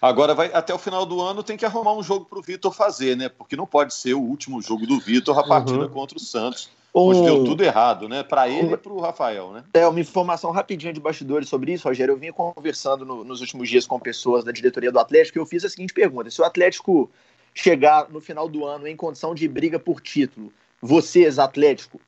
Agora, 0.00 0.34
vai, 0.34 0.50
até 0.52 0.72
o 0.72 0.78
final 0.78 1.04
do 1.04 1.20
ano, 1.20 1.42
tem 1.42 1.56
que 1.56 1.66
arrumar 1.66 1.94
um 1.94 2.02
jogo 2.02 2.26
para 2.26 2.38
o 2.38 2.42
Vitor 2.42 2.72
fazer, 2.72 3.16
né? 3.16 3.28
Porque 3.28 3.56
não 3.56 3.66
pode 3.66 3.94
ser 3.94 4.14
o 4.14 4.20
último 4.20 4.62
jogo 4.62 4.86
do 4.86 4.98
Vitor 5.00 5.36
a 5.36 5.42
uhum. 5.42 5.48
partida 5.48 5.80
uhum. 5.80 5.88
contra 5.88 6.16
o 6.16 6.20
Santos. 6.20 6.70
Onde 6.96 7.22
deu 7.22 7.42
tudo 7.42 7.64
errado, 7.64 8.08
né? 8.08 8.22
Para 8.22 8.48
ele 8.48 8.68
um... 8.68 8.74
e 8.74 8.76
para 8.76 8.92
o 8.92 9.00
Rafael, 9.00 9.50
né? 9.50 9.64
É, 9.74 9.86
uma 9.86 9.98
informação 9.98 10.52
rapidinha 10.52 10.92
de 10.92 11.00
bastidores 11.00 11.48
sobre 11.48 11.72
isso, 11.72 11.88
Rogério. 11.88 12.12
Eu 12.12 12.16
vinha 12.16 12.32
conversando 12.32 13.04
no, 13.04 13.24
nos 13.24 13.40
últimos 13.40 13.68
dias 13.68 13.84
com 13.84 13.98
pessoas 13.98 14.44
da 14.44 14.52
diretoria 14.52 14.92
do 14.92 15.00
Atlético 15.00 15.38
e 15.38 15.40
eu 15.40 15.46
fiz 15.46 15.64
a 15.64 15.68
seguinte 15.68 15.92
pergunta: 15.92 16.30
se 16.30 16.40
o 16.40 16.44
Atlético 16.44 17.10
chegar 17.52 18.08
no 18.10 18.20
final 18.20 18.48
do 18.48 18.64
ano 18.64 18.86
em 18.86 18.96
condição 18.96 19.34
de 19.34 19.48
briga 19.48 19.76
por 19.76 20.00
título, 20.00 20.52
vocês, 20.80 21.36
Atlético, 21.36 22.00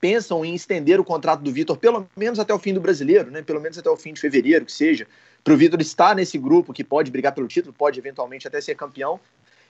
pensam 0.00 0.44
em 0.44 0.54
estender 0.54 1.00
o 1.00 1.04
contrato 1.04 1.40
do 1.40 1.52
Vitor 1.52 1.76
pelo 1.76 2.06
menos 2.16 2.38
até 2.38 2.52
o 2.52 2.58
fim 2.58 2.74
do 2.74 2.80
brasileiro, 2.80 3.30
né? 3.30 3.42
Pelo 3.42 3.60
menos 3.60 3.78
até 3.78 3.88
o 3.90 3.96
fim 3.96 4.12
de 4.12 4.20
fevereiro, 4.20 4.64
que 4.64 4.72
seja, 4.72 5.06
para 5.42 5.54
o 5.54 5.56
Vitor 5.56 5.80
estar 5.80 6.14
nesse 6.14 6.38
grupo 6.38 6.72
que 6.72 6.82
pode 6.82 7.10
brigar 7.10 7.34
pelo 7.34 7.46
título, 7.46 7.72
pode 7.72 7.98
eventualmente 7.98 8.48
até 8.48 8.60
ser 8.60 8.74
campeão. 8.74 9.20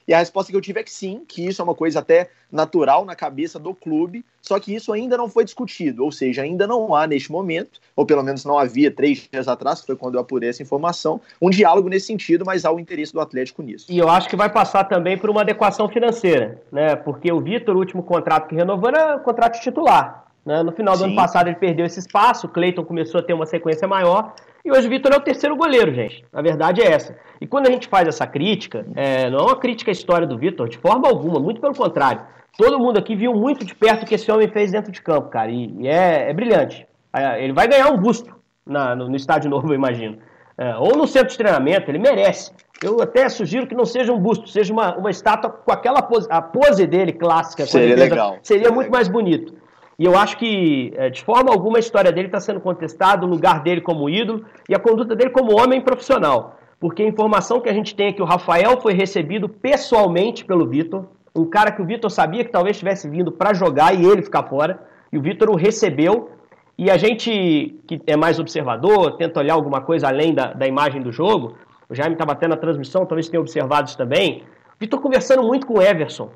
E 0.07 0.13
a 0.13 0.19
resposta 0.19 0.51
que 0.51 0.57
eu 0.57 0.61
tive 0.61 0.81
é 0.81 0.83
que 0.83 0.93
sim, 0.93 1.23
que 1.27 1.47
isso 1.47 1.63
é 1.63 1.65
uma 1.65 1.75
coisa 1.75 2.01
até 2.01 2.31
natural 2.53 3.05
na 3.05 3.17
cabeça 3.17 3.59
do 3.59 3.75
clube, 3.75 4.25
só 4.41 4.61
que 4.61 4.75
isso 4.75 4.93
ainda 4.93 5.17
não 5.17 5.29
foi 5.29 5.45
discutido, 5.45 6.05
ou 6.05 6.13
seja, 6.13 6.43
ainda 6.43 6.67
não 6.67 6.95
há 6.95 7.07
neste 7.07 7.33
momento, 7.33 7.81
ou 7.97 8.05
pelo 8.05 8.23
menos 8.23 8.45
não 8.45 8.59
havia 8.59 8.91
três 8.91 9.29
dias 9.33 9.49
atrás, 9.49 9.81
que 9.81 9.87
foi 9.87 9.97
quando 9.97 10.15
eu 10.15 10.21
apurei 10.21 10.51
essa 10.51 10.63
informação, 10.63 11.21
um 11.41 11.51
diálogo 11.51 11.89
nesse 11.89 12.07
sentido, 12.07 12.45
mas 12.45 12.65
há 12.65 12.71
o 12.71 12.79
interesse 12.79 13.13
do 13.13 13.21
Atlético 13.21 13.63
nisso. 13.63 13.87
E 13.89 13.99
eu 13.99 14.09
acho 14.09 14.29
que 14.29 14.37
vai 14.37 14.51
passar 14.51 14.85
também 14.85 15.17
por 15.17 15.31
uma 15.31 15.41
adequação 15.41 15.89
financeira, 15.89 16.63
né? 16.71 16.95
Porque 16.95 17.33
o 17.33 17.41
Vitor, 17.41 17.75
o 17.75 17.79
último 17.79 18.03
contrato 18.03 18.49
que 18.49 18.55
renovou 18.55 18.89
era 18.89 19.19
contrato 19.19 19.61
titular. 19.61 20.24
Né? 20.45 20.63
No 20.63 20.73
final 20.73 20.95
do 20.95 20.99
sim. 20.99 21.05
ano 21.05 21.17
passado 21.17 21.49
ele 21.49 21.57
perdeu 21.57 21.87
esse 21.87 21.99
espaço, 21.99 22.47
o 22.47 22.51
Cleiton 22.51 22.85
começou 22.85 23.21
a 23.21 23.23
ter 23.23 23.33
uma 23.33 23.47
sequência 23.47 23.89
maior, 23.89 24.35
e 24.65 24.71
hoje 24.71 24.87
o 24.87 24.91
Vitor 24.91 25.13
é 25.13 25.17
o 25.17 25.21
terceiro 25.21 25.57
goleiro, 25.57 25.93
gente. 25.93 26.25
A 26.33 26.41
verdade 26.41 26.81
é 26.81 26.91
essa. 26.91 27.15
E 27.39 27.47
quando 27.47 27.67
a 27.67 27.71
gente 27.71 27.87
faz 27.87 28.09
essa 28.09 28.27
crítica, 28.27 28.87
é, 28.95 29.29
não 29.29 29.41
é 29.41 29.43
uma 29.43 29.57
crítica 29.57 29.91
à 29.91 29.93
história 29.93 30.27
do 30.27 30.39
Vitor, 30.39 30.69
de 30.69 30.79
forma 30.79 31.07
alguma, 31.07 31.39
muito 31.39 31.61
pelo 31.61 31.75
contrário. 31.75 32.23
Todo 32.57 32.79
mundo 32.79 32.99
aqui 32.99 33.15
viu 33.15 33.35
muito 33.35 33.65
de 33.65 33.75
perto 33.75 34.05
o 34.05 34.07
que 34.07 34.15
esse 34.15 34.31
homem 34.31 34.49
fez 34.49 34.73
dentro 34.73 34.91
de 34.91 35.03
campo, 35.03 35.29
cara. 35.29 35.51
E, 35.51 35.71
e 35.81 35.89
é, 35.89 36.31
é, 36.31 36.33
brilhante. 36.33 36.87
É, 37.13 37.45
ele 37.45 37.53
vai 37.53 37.69
ganhar 37.69 37.89
um 37.89 37.99
busto 37.99 38.35
na, 38.65 38.95
no, 38.95 39.09
no, 39.09 39.17
estádio 39.17 39.51
novo, 39.51 39.69
eu 39.69 39.75
imagino. 39.75 40.19
É, 40.57 40.77
ou 40.77 40.97
no 40.97 41.07
centro 41.07 41.29
de 41.29 41.37
treinamento, 41.37 41.91
ele 41.91 41.99
merece. 41.99 42.53
Eu 42.83 43.03
até 43.03 43.29
sugiro 43.29 43.67
que 43.67 43.75
não 43.75 43.85
seja 43.85 44.13
um 44.13 44.19
busto, 44.19 44.49
seja 44.49 44.73
uma, 44.73 44.97
uma 44.97 45.11
estátua 45.11 45.51
com 45.51 45.73
aquela 45.73 46.01
pose, 46.01 46.27
a 46.31 46.41
pose 46.41 46.87
dele 46.87 47.13
clássica. 47.13 47.67
Seria 47.67 47.97
legal. 47.97 48.39
Seria, 48.43 48.45
seria 48.45 48.69
muito 48.71 48.87
legal. 48.87 48.93
mais 48.93 49.09
bonito. 49.09 49.55
E 49.99 50.05
eu 50.05 50.17
acho 50.17 50.37
que, 50.37 50.93
é, 50.97 51.09
de 51.09 51.23
forma 51.23 51.51
alguma, 51.53 51.79
a 51.79 51.81
história 51.81 52.11
dele 52.11 52.27
está 52.27 52.41
sendo 52.41 52.61
contestada, 52.61 53.25
o 53.25 53.29
lugar 53.29 53.63
dele 53.63 53.81
como 53.81 54.11
ídolo 54.11 54.45
e 54.69 54.75
a 54.75 54.79
conduta 54.79 55.15
dele 55.15 55.31
como 55.31 55.59
homem 55.61 55.81
profissional. 55.81 56.59
Porque 56.81 57.03
a 57.03 57.07
informação 57.07 57.61
que 57.61 57.69
a 57.69 57.73
gente 57.73 57.95
tem 57.95 58.09
é 58.09 58.13
que 58.13 58.23
o 58.23 58.27
Rafael 58.27 58.81
foi 58.81 58.93
recebido 58.93 59.49
pessoalmente 59.49 60.45
pelo 60.45 60.67
Vitor, 60.67 61.07
um 61.35 61.45
cara 61.45 61.73
que 61.73 61.83
o 61.83 61.85
Vitor 61.85 62.11
sabia 62.11 62.45
que 62.45 62.51
talvez 62.51 62.79
tivesse 62.79 63.09
vindo 63.09 63.33
para 63.33 63.55
jogar 63.55 63.95
e 63.95 64.05
ele 64.05 64.23
ficar 64.23 64.45
fora, 64.45 64.81
e 65.13 65.19
o 65.19 65.23
Vitor 65.23 65.51
o 65.51 65.57
recebeu. 65.57 66.31
E 66.77 66.91
a 66.91 66.97
gente 66.97 67.77
que 67.87 68.01
é 68.07 68.17
mais 68.17 68.39
observador, 68.39 69.17
tenta 69.17 69.41
olhar 69.41 69.55
alguma 69.55 69.81
coisa 69.81 70.09
além 70.09 70.35
da, 70.35 70.53
da 70.53 70.67
imagem 70.67 71.01
do 71.01 71.13
jogo, 71.13 71.57
o 71.89 71.95
Jaime 71.95 72.15
está 72.15 72.25
batendo 72.25 72.55
a 72.55 72.57
transmissão, 72.57 73.07
talvez 73.07 73.29
tenha 73.29 73.41
observado 73.41 73.89
isso 73.89 73.97
também. 73.97 74.43
Vitor 74.79 75.01
conversando 75.01 75.43
muito 75.43 75.67
com 75.67 75.79
o 75.79 75.83
Everson, 75.83 76.31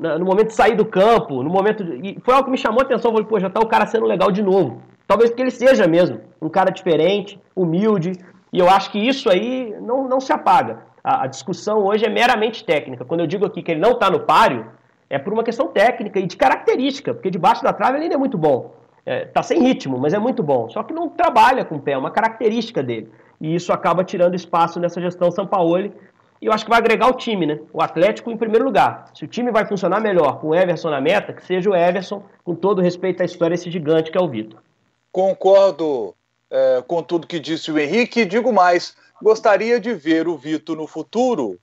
no 0.00 0.24
momento 0.24 0.48
de 0.48 0.54
sair 0.54 0.74
do 0.74 0.84
campo, 0.84 1.42
no 1.42 1.50
momento. 1.50 1.84
De, 1.84 2.18
foi 2.22 2.34
algo 2.34 2.46
que 2.46 2.50
me 2.50 2.58
chamou 2.58 2.80
a 2.80 2.84
atenção. 2.84 3.10
Eu 3.10 3.14
falei, 3.16 3.28
pô, 3.28 3.38
já 3.38 3.50
tá 3.50 3.60
o 3.60 3.66
cara 3.66 3.86
sendo 3.86 4.06
legal 4.06 4.30
de 4.30 4.42
novo. 4.42 4.82
Talvez 5.06 5.30
porque 5.30 5.42
ele 5.42 5.50
seja 5.50 5.86
mesmo 5.86 6.20
um 6.40 6.48
cara 6.48 6.70
diferente, 6.70 7.40
humilde. 7.54 8.12
E 8.52 8.58
eu 8.58 8.68
acho 8.68 8.90
que 8.90 8.98
isso 8.98 9.28
aí 9.30 9.74
não, 9.80 10.08
não 10.08 10.20
se 10.20 10.32
apaga. 10.32 10.78
A, 11.04 11.24
a 11.24 11.26
discussão 11.26 11.84
hoje 11.84 12.04
é 12.04 12.08
meramente 12.08 12.64
técnica. 12.64 13.04
Quando 13.04 13.20
eu 13.20 13.26
digo 13.26 13.44
aqui 13.44 13.62
que 13.62 13.70
ele 13.72 13.80
não 13.80 13.92
está 13.92 14.10
no 14.10 14.20
páreo, 14.20 14.66
é 15.08 15.18
por 15.18 15.32
uma 15.32 15.42
questão 15.42 15.68
técnica 15.68 16.18
e 16.18 16.26
de 16.26 16.36
característica, 16.36 17.12
porque 17.12 17.30
debaixo 17.30 17.62
da 17.62 17.72
trave 17.72 17.96
ele 17.96 18.04
ainda 18.04 18.14
é 18.14 18.18
muito 18.18 18.38
bom. 18.38 18.74
É, 19.04 19.24
tá 19.24 19.42
sem 19.42 19.60
ritmo, 19.62 19.98
mas 19.98 20.14
é 20.14 20.18
muito 20.18 20.42
bom. 20.42 20.68
Só 20.68 20.82
que 20.82 20.92
não 20.92 21.08
trabalha 21.08 21.64
com 21.64 21.76
o 21.76 21.80
pé, 21.80 21.92
é 21.92 21.98
uma 21.98 22.10
característica 22.10 22.82
dele. 22.82 23.10
E 23.40 23.54
isso 23.54 23.72
acaba 23.72 24.04
tirando 24.04 24.34
espaço 24.34 24.78
nessa 24.78 25.00
gestão 25.00 25.30
São 25.30 25.46
Paulo. 25.46 25.90
E 26.40 26.46
eu 26.46 26.52
acho 26.52 26.64
que 26.64 26.70
vai 26.70 26.78
agregar 26.78 27.08
o 27.08 27.14
time, 27.14 27.44
né? 27.44 27.60
O 27.72 27.82
Atlético 27.82 28.30
em 28.30 28.36
primeiro 28.36 28.64
lugar. 28.64 29.10
Se 29.14 29.24
o 29.24 29.28
time 29.28 29.50
vai 29.50 29.66
funcionar 29.66 30.00
melhor 30.00 30.40
com 30.40 30.48
o 30.48 30.54
Everson 30.54 30.90
na 30.90 31.00
meta, 31.00 31.32
que 31.32 31.44
seja 31.44 31.68
o 31.68 31.76
Everson, 31.76 32.24
com 32.42 32.54
todo 32.54 32.80
respeito 32.80 33.22
à 33.22 33.26
história, 33.26 33.54
esse 33.54 33.70
gigante 33.70 34.10
que 34.10 34.16
é 34.16 34.20
o 34.20 34.28
Vitor. 34.28 34.60
Concordo 35.12 36.14
é, 36.50 36.82
com 36.86 37.02
tudo 37.02 37.26
que 37.26 37.38
disse 37.38 37.70
o 37.70 37.78
Henrique. 37.78 38.24
Digo 38.24 38.52
mais, 38.52 38.96
gostaria 39.22 39.78
de 39.78 39.92
ver 39.92 40.28
o 40.28 40.36
Vitor 40.36 40.76
no 40.76 40.86
futuro 40.86 41.58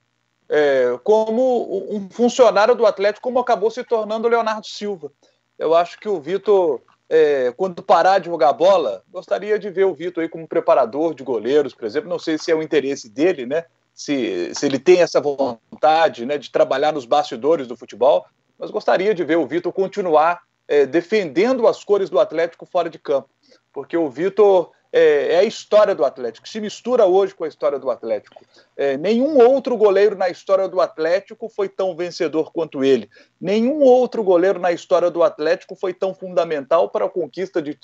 é, 0.48 0.98
como 1.04 1.88
um 1.90 2.08
funcionário 2.12 2.76
do 2.76 2.86
Atlético, 2.86 3.24
como 3.24 3.40
acabou 3.40 3.72
se 3.72 3.84
tornando 3.84 4.28
o 4.28 4.32
Leonardo 4.32 4.68
Silva. 4.68 5.12
Eu 5.58 5.74
acho 5.74 6.00
que 6.00 6.08
o 6.08 6.20
Vitor 6.20 6.82
é, 7.10 7.54
quando 7.56 7.82
parar 7.82 8.20
de 8.20 8.28
jogar 8.28 8.54
bola, 8.54 9.02
gostaria 9.12 9.58
de 9.58 9.70
ver 9.70 9.86
o 9.86 9.94
Vitor 9.94 10.22
aí 10.22 10.30
como 10.30 10.48
preparador 10.48 11.14
de 11.14 11.24
goleiros, 11.24 11.74
por 11.74 11.86
exemplo. 11.86 12.10
Não 12.10 12.20
sei 12.20 12.38
se 12.38 12.52
é 12.52 12.56
o 12.56 12.62
interesse 12.62 13.10
dele, 13.10 13.46
né? 13.46 13.66
Se, 13.98 14.54
se 14.54 14.64
ele 14.64 14.78
tem 14.78 15.02
essa 15.02 15.20
vontade 15.20 16.24
né, 16.24 16.38
de 16.38 16.52
trabalhar 16.52 16.94
nos 16.94 17.04
bastidores 17.04 17.66
do 17.66 17.76
futebol, 17.76 18.28
mas 18.58 18.70
gostaria 18.70 19.12
de 19.12 19.24
ver 19.24 19.38
o 19.38 19.48
Vitor 19.48 19.74
continuar 19.74 20.44
é, 20.68 20.86
defendendo 20.86 21.68
as 21.68 21.84
cores 21.84 22.08
do 22.08 22.20
Atlético 22.20 22.64
fora 22.64 22.92
de 22.92 23.00
campo. 23.00 23.28
Porque 23.74 23.98
o 23.98 24.08
Vitor 24.08 24.72
é, 24.92 25.34
é, 25.34 25.40
a 25.40 25.44
história 25.44 25.94
do 25.94 26.06
Atlético, 26.06 26.48
se 26.48 26.60
mistura 26.60 27.06
hoje 27.06 27.34
com 27.36 27.44
a 27.44 27.48
história 27.48 27.78
do 27.78 27.90
Atlético. 27.90 28.44
É, 28.76 28.96
nenhum 28.96 29.38
outro 29.38 29.76
goleiro 29.76 30.16
na 30.16 30.30
história 30.30 30.68
do 30.68 30.80
Atlético 30.80 31.50
foi 31.50 31.68
tão 31.68 31.96
vencedor 31.96 32.52
quanto 32.52 32.84
ele. 32.84 33.10
Nenhum 33.40 33.82
outro 33.82 34.24
goleiro 34.24 34.60
na 34.60 34.72
história 34.72 35.10
do 35.10 35.24
Atlético 35.24 35.76
foi 35.76 35.94
tão 35.94 36.14
fundamental 36.14 36.90
para 36.90 37.06
a 37.06 37.10
conquista 37.10 37.62
de 37.62 37.78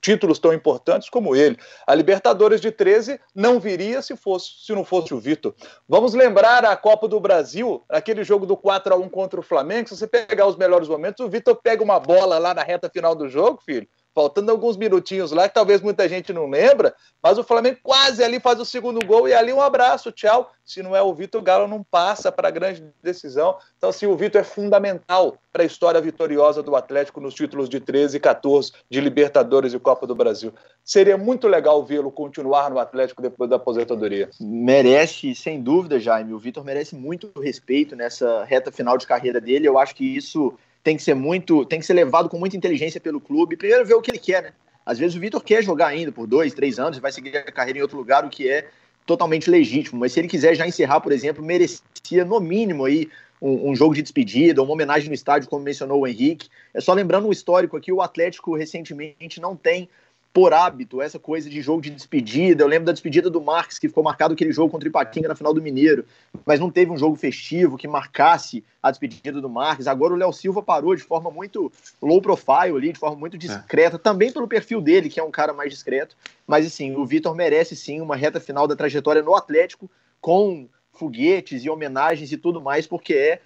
títulos 0.00 0.38
tão 0.38 0.52
importantes 0.52 1.08
como 1.08 1.34
ele. 1.34 1.58
A 1.86 1.94
Libertadores 1.94 2.60
de 2.60 2.70
13 2.70 3.20
não 3.34 3.58
viria 3.58 4.02
se, 4.02 4.16
fosse, 4.16 4.64
se 4.66 4.72
não 4.72 4.84
fosse 4.84 5.14
o 5.14 5.20
Vitor. 5.20 5.54
Vamos 5.88 6.14
lembrar 6.14 6.64
a 6.64 6.76
Copa 6.76 7.08
do 7.08 7.20
Brasil, 7.20 7.82
aquele 7.88 8.24
jogo 8.24 8.46
do 8.46 8.56
4 8.56 8.94
a 8.94 8.96
1 8.96 9.08
contra 9.08 9.40
o 9.40 9.42
Flamengo. 9.42 9.88
Se 9.88 9.96
você 9.96 10.06
pegar 10.06 10.46
os 10.46 10.56
melhores 10.56 10.88
momentos, 10.88 11.24
o 11.24 11.28
Vitor 11.28 11.56
pega 11.56 11.82
uma 11.82 11.98
bola 11.98 12.38
lá 12.38 12.52
na 12.52 12.62
reta 12.62 12.90
final 12.90 13.14
do 13.14 13.28
jogo, 13.28 13.62
filho 13.64 13.88
faltando 14.14 14.50
alguns 14.50 14.76
minutinhos 14.76 15.32
lá, 15.32 15.48
que 15.48 15.54
talvez 15.54 15.80
muita 15.80 16.08
gente 16.08 16.32
não 16.32 16.48
lembra, 16.48 16.94
mas 17.22 17.38
o 17.38 17.44
Flamengo 17.44 17.78
quase 17.82 18.22
ali 18.22 18.38
faz 18.38 18.60
o 18.60 18.64
segundo 18.64 19.04
gol 19.04 19.28
e 19.28 19.34
ali 19.34 19.52
um 19.52 19.60
abraço, 19.60 20.12
tchau. 20.12 20.52
Se 20.64 20.82
não 20.82 20.94
é 20.94 21.02
o 21.02 21.14
Vitor, 21.14 21.40
o 21.40 21.44
Galo 21.44 21.66
não 21.66 21.82
passa 21.82 22.30
para 22.30 22.48
a 22.48 22.50
grande 22.50 22.84
decisão. 23.02 23.56
Então, 23.76 23.90
assim, 23.90 24.06
o 24.06 24.16
Vitor 24.16 24.40
é 24.40 24.44
fundamental 24.44 25.36
para 25.52 25.62
a 25.62 25.66
história 25.66 26.00
vitoriosa 26.00 26.62
do 26.62 26.76
Atlético 26.76 27.20
nos 27.20 27.34
títulos 27.34 27.68
de 27.68 27.80
13 27.80 28.16
e 28.16 28.20
14 28.20 28.72
de 28.88 29.00
Libertadores 29.00 29.74
e 29.74 29.78
Copa 29.78 30.06
do 30.06 30.14
Brasil. 30.14 30.52
Seria 30.84 31.18
muito 31.18 31.48
legal 31.48 31.84
vê-lo 31.84 32.10
continuar 32.10 32.70
no 32.70 32.78
Atlético 32.78 33.20
depois 33.20 33.50
da 33.50 33.56
aposentadoria. 33.56 34.30
Merece, 34.40 35.34
sem 35.34 35.60
dúvida, 35.60 35.98
Jaime. 35.98 36.32
O 36.32 36.38
Vitor 36.38 36.64
merece 36.64 36.94
muito 36.94 37.32
respeito 37.40 37.96
nessa 37.96 38.44
reta 38.44 38.70
final 38.70 38.96
de 38.96 39.06
carreira 39.06 39.40
dele. 39.40 39.68
Eu 39.68 39.78
acho 39.78 39.94
que 39.94 40.04
isso 40.04 40.54
tem 40.82 40.96
que 40.96 41.02
ser 41.02 41.14
muito, 41.14 41.64
tem 41.64 41.78
que 41.78 41.86
ser 41.86 41.94
levado 41.94 42.28
com 42.28 42.38
muita 42.38 42.56
inteligência 42.56 43.00
pelo 43.00 43.20
clube. 43.20 43.56
Primeiro 43.56 43.84
ver 43.84 43.94
o 43.94 44.02
que 44.02 44.10
ele 44.10 44.18
quer, 44.18 44.42
né? 44.42 44.52
Às 44.84 44.98
vezes 44.98 45.16
o 45.16 45.20
Vitor 45.20 45.42
quer 45.42 45.62
jogar 45.62 45.88
ainda 45.88 46.10
por 46.10 46.26
dois, 46.26 46.52
três 46.52 46.78
anos, 46.78 46.98
vai 46.98 47.12
seguir 47.12 47.36
a 47.36 47.52
carreira 47.52 47.78
em 47.78 47.82
outro 47.82 47.96
lugar, 47.96 48.24
o 48.24 48.28
que 48.28 48.48
é 48.48 48.68
totalmente 49.06 49.48
legítimo. 49.48 50.00
Mas 50.00 50.12
se 50.12 50.20
ele 50.20 50.28
quiser 50.28 50.54
já 50.56 50.66
encerrar, 50.66 51.00
por 51.00 51.12
exemplo, 51.12 51.44
merecia 51.44 52.24
no 52.26 52.40
mínimo 52.40 52.84
aí 52.84 53.08
um, 53.40 53.70
um, 53.70 53.76
jogo 53.76 53.94
de 53.94 54.02
despedida, 54.02 54.62
uma 54.62 54.72
homenagem 54.72 55.08
no 55.08 55.14
estádio, 55.14 55.48
como 55.48 55.62
mencionou 55.62 56.00
o 56.00 56.06
Henrique. 56.06 56.48
É 56.74 56.80
só 56.80 56.92
lembrando 56.92 57.28
um 57.28 57.32
histórico 57.32 57.76
aqui, 57.76 57.92
o 57.92 58.02
Atlético 58.02 58.56
recentemente 58.56 59.40
não 59.40 59.54
tem 59.54 59.88
por 60.32 60.54
hábito, 60.54 61.02
essa 61.02 61.18
coisa 61.18 61.50
de 61.50 61.60
jogo 61.60 61.82
de 61.82 61.90
despedida. 61.90 62.64
Eu 62.64 62.68
lembro 62.68 62.86
da 62.86 62.92
despedida 62.92 63.28
do 63.28 63.40
Marques, 63.40 63.78
que 63.78 63.86
ficou 63.86 64.02
marcado 64.02 64.32
aquele 64.32 64.50
jogo 64.50 64.70
contra 64.70 64.88
o 64.88 64.90
Ipatinga 64.90 65.28
na 65.28 65.34
final 65.34 65.52
do 65.52 65.60
Mineiro, 65.60 66.06
mas 66.46 66.58
não 66.58 66.70
teve 66.70 66.90
um 66.90 66.96
jogo 66.96 67.16
festivo 67.16 67.76
que 67.76 67.86
marcasse 67.86 68.64
a 68.82 68.90
despedida 68.90 69.42
do 69.42 69.48
Marques. 69.50 69.86
Agora 69.86 70.14
o 70.14 70.16
Léo 70.16 70.32
Silva 70.32 70.62
parou 70.62 70.96
de 70.96 71.02
forma 71.02 71.30
muito 71.30 71.70
low 72.00 72.22
profile 72.22 72.76
ali, 72.76 72.92
de 72.92 72.98
forma 72.98 73.16
muito 73.16 73.36
discreta, 73.36 73.96
é. 73.96 73.98
também 73.98 74.32
pelo 74.32 74.48
perfil 74.48 74.80
dele, 74.80 75.10
que 75.10 75.20
é 75.20 75.22
um 75.22 75.30
cara 75.30 75.52
mais 75.52 75.70
discreto. 75.70 76.16
Mas 76.46 76.66
assim, 76.66 76.96
o 76.96 77.04
Vitor 77.04 77.34
merece 77.34 77.76
sim 77.76 78.00
uma 78.00 78.16
reta 78.16 78.40
final 78.40 78.66
da 78.66 78.74
trajetória 78.74 79.22
no 79.22 79.36
Atlético, 79.36 79.90
com 80.18 80.66
foguetes 80.92 81.62
e 81.62 81.68
homenagens 81.68 82.32
e 82.32 82.38
tudo 82.38 82.60
mais, 82.60 82.86
porque 82.86 83.12
é 83.12 83.40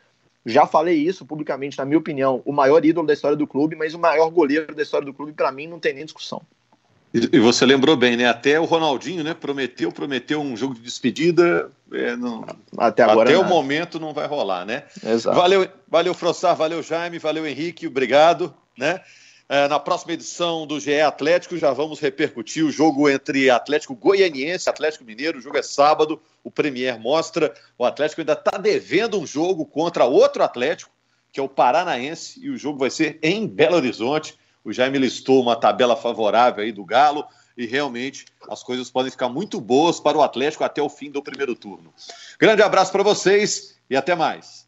já 0.49 0.65
falei 0.65 0.97
isso 0.97 1.27
publicamente, 1.27 1.77
na 1.77 1.85
minha 1.85 1.99
opinião, 1.99 2.41
o 2.45 2.53
maior 2.53 2.85
ídolo 2.85 3.05
da 3.05 3.13
história 3.13 3.37
do 3.37 3.49
clube, 3.49 3.75
mas 3.75 3.95
o 3.95 3.99
maior 3.99 4.31
goleiro 4.31 4.73
da 4.73 4.83
história 4.83 5.05
do 5.05 5.13
clube, 5.13 5.33
para 5.33 5.51
mim, 5.51 5.67
não 5.67 5.81
tem 5.81 5.93
nem 5.93 6.05
discussão. 6.05 6.41
E, 7.33 7.39
você 7.39 7.65
lembrou 7.65 7.97
bem, 7.97 8.17
né? 8.17 8.27
Até 8.27 8.61
o 8.61 8.65
Ronaldinho, 8.65 9.25
né? 9.25 9.35
Prometeu, 9.35 9.91
prometeu 9.91 10.41
um 10.41 10.57
jogo 10.57 10.75
de 10.75 10.81
despedida. 10.81 11.71
É, 11.93 12.15
não, 12.17 12.45
até 12.77 13.03
agora. 13.03 13.31
Até 13.31 13.39
o 13.39 13.45
momento 13.45 13.99
não 13.99 14.13
vai 14.13 14.27
rolar, 14.27 14.65
né? 14.65 14.85
Exato. 15.05 15.37
Valeu, 15.37 15.69
valeu, 15.89 16.13
Frossar, 16.13 16.55
valeu, 16.55 16.83
Jaime, 16.83 17.19
valeu, 17.19 17.47
Henrique, 17.47 17.87
obrigado, 17.87 18.55
né? 18.77 19.01
É, 19.49 19.69
na 19.69 19.79
próxima 19.79 20.13
edição 20.13 20.67
do 20.67 20.81
GE 20.81 21.01
Atlético 21.01 21.57
já 21.57 21.73
vamos 21.73 22.01
repercutir 22.01 22.65
o 22.65 22.73
jogo 22.73 23.09
entre 23.09 23.49
Atlético 23.49 23.95
Goianiense 23.95 24.69
e 24.69 24.71
Atlético 24.71 25.05
Mineiro. 25.05 25.39
O 25.39 25.41
jogo 25.41 25.57
é 25.57 25.63
sábado, 25.63 26.21
o 26.43 26.51
Premier 26.51 26.99
mostra. 26.99 27.55
O 27.79 27.85
Atlético 27.85 28.21
ainda 28.21 28.33
está 28.33 28.59
devendo 28.59 29.21
um 29.21 29.27
jogo 29.27 29.65
contra 29.65 30.05
outro 30.05 30.43
Atlético, 30.43 30.91
que 31.33 31.39
é 31.39 31.43
o 31.43 31.49
Paranaense, 31.49 32.41
e 32.45 32.51
o 32.51 32.59
jogo 32.59 32.81
vai 32.81 32.91
ser 32.91 33.21
em 33.23 33.47
Belo 33.47 33.77
Horizonte. 33.77 34.37
O 34.67 34.73
Jaime 34.73 34.99
listou 34.99 35.41
uma 35.41 35.55
tabela 35.55 35.95
favorável 35.95 36.65
aí 36.65 36.73
do 36.73 36.85
Galo 36.85 37.25
e 37.57 37.67
realmente 37.67 38.25
as 38.51 38.65
coisas 38.65 38.91
podem 38.91 39.13
ficar 39.13 39.29
muito 39.29 39.61
boas 39.61 40.01
para 40.01 40.19
o 40.19 40.23
Atlético 40.23 40.65
até 40.65 40.83
o 40.83 40.89
fim 40.89 41.09
do 41.09 41.23
primeiro 41.23 41.55
turno. 41.55 41.95
Grande 42.37 42.63
abraço 42.63 42.91
para 42.91 43.05
vocês 43.05 43.77
e 43.89 43.97
até 43.97 44.17
mais. 44.17 44.66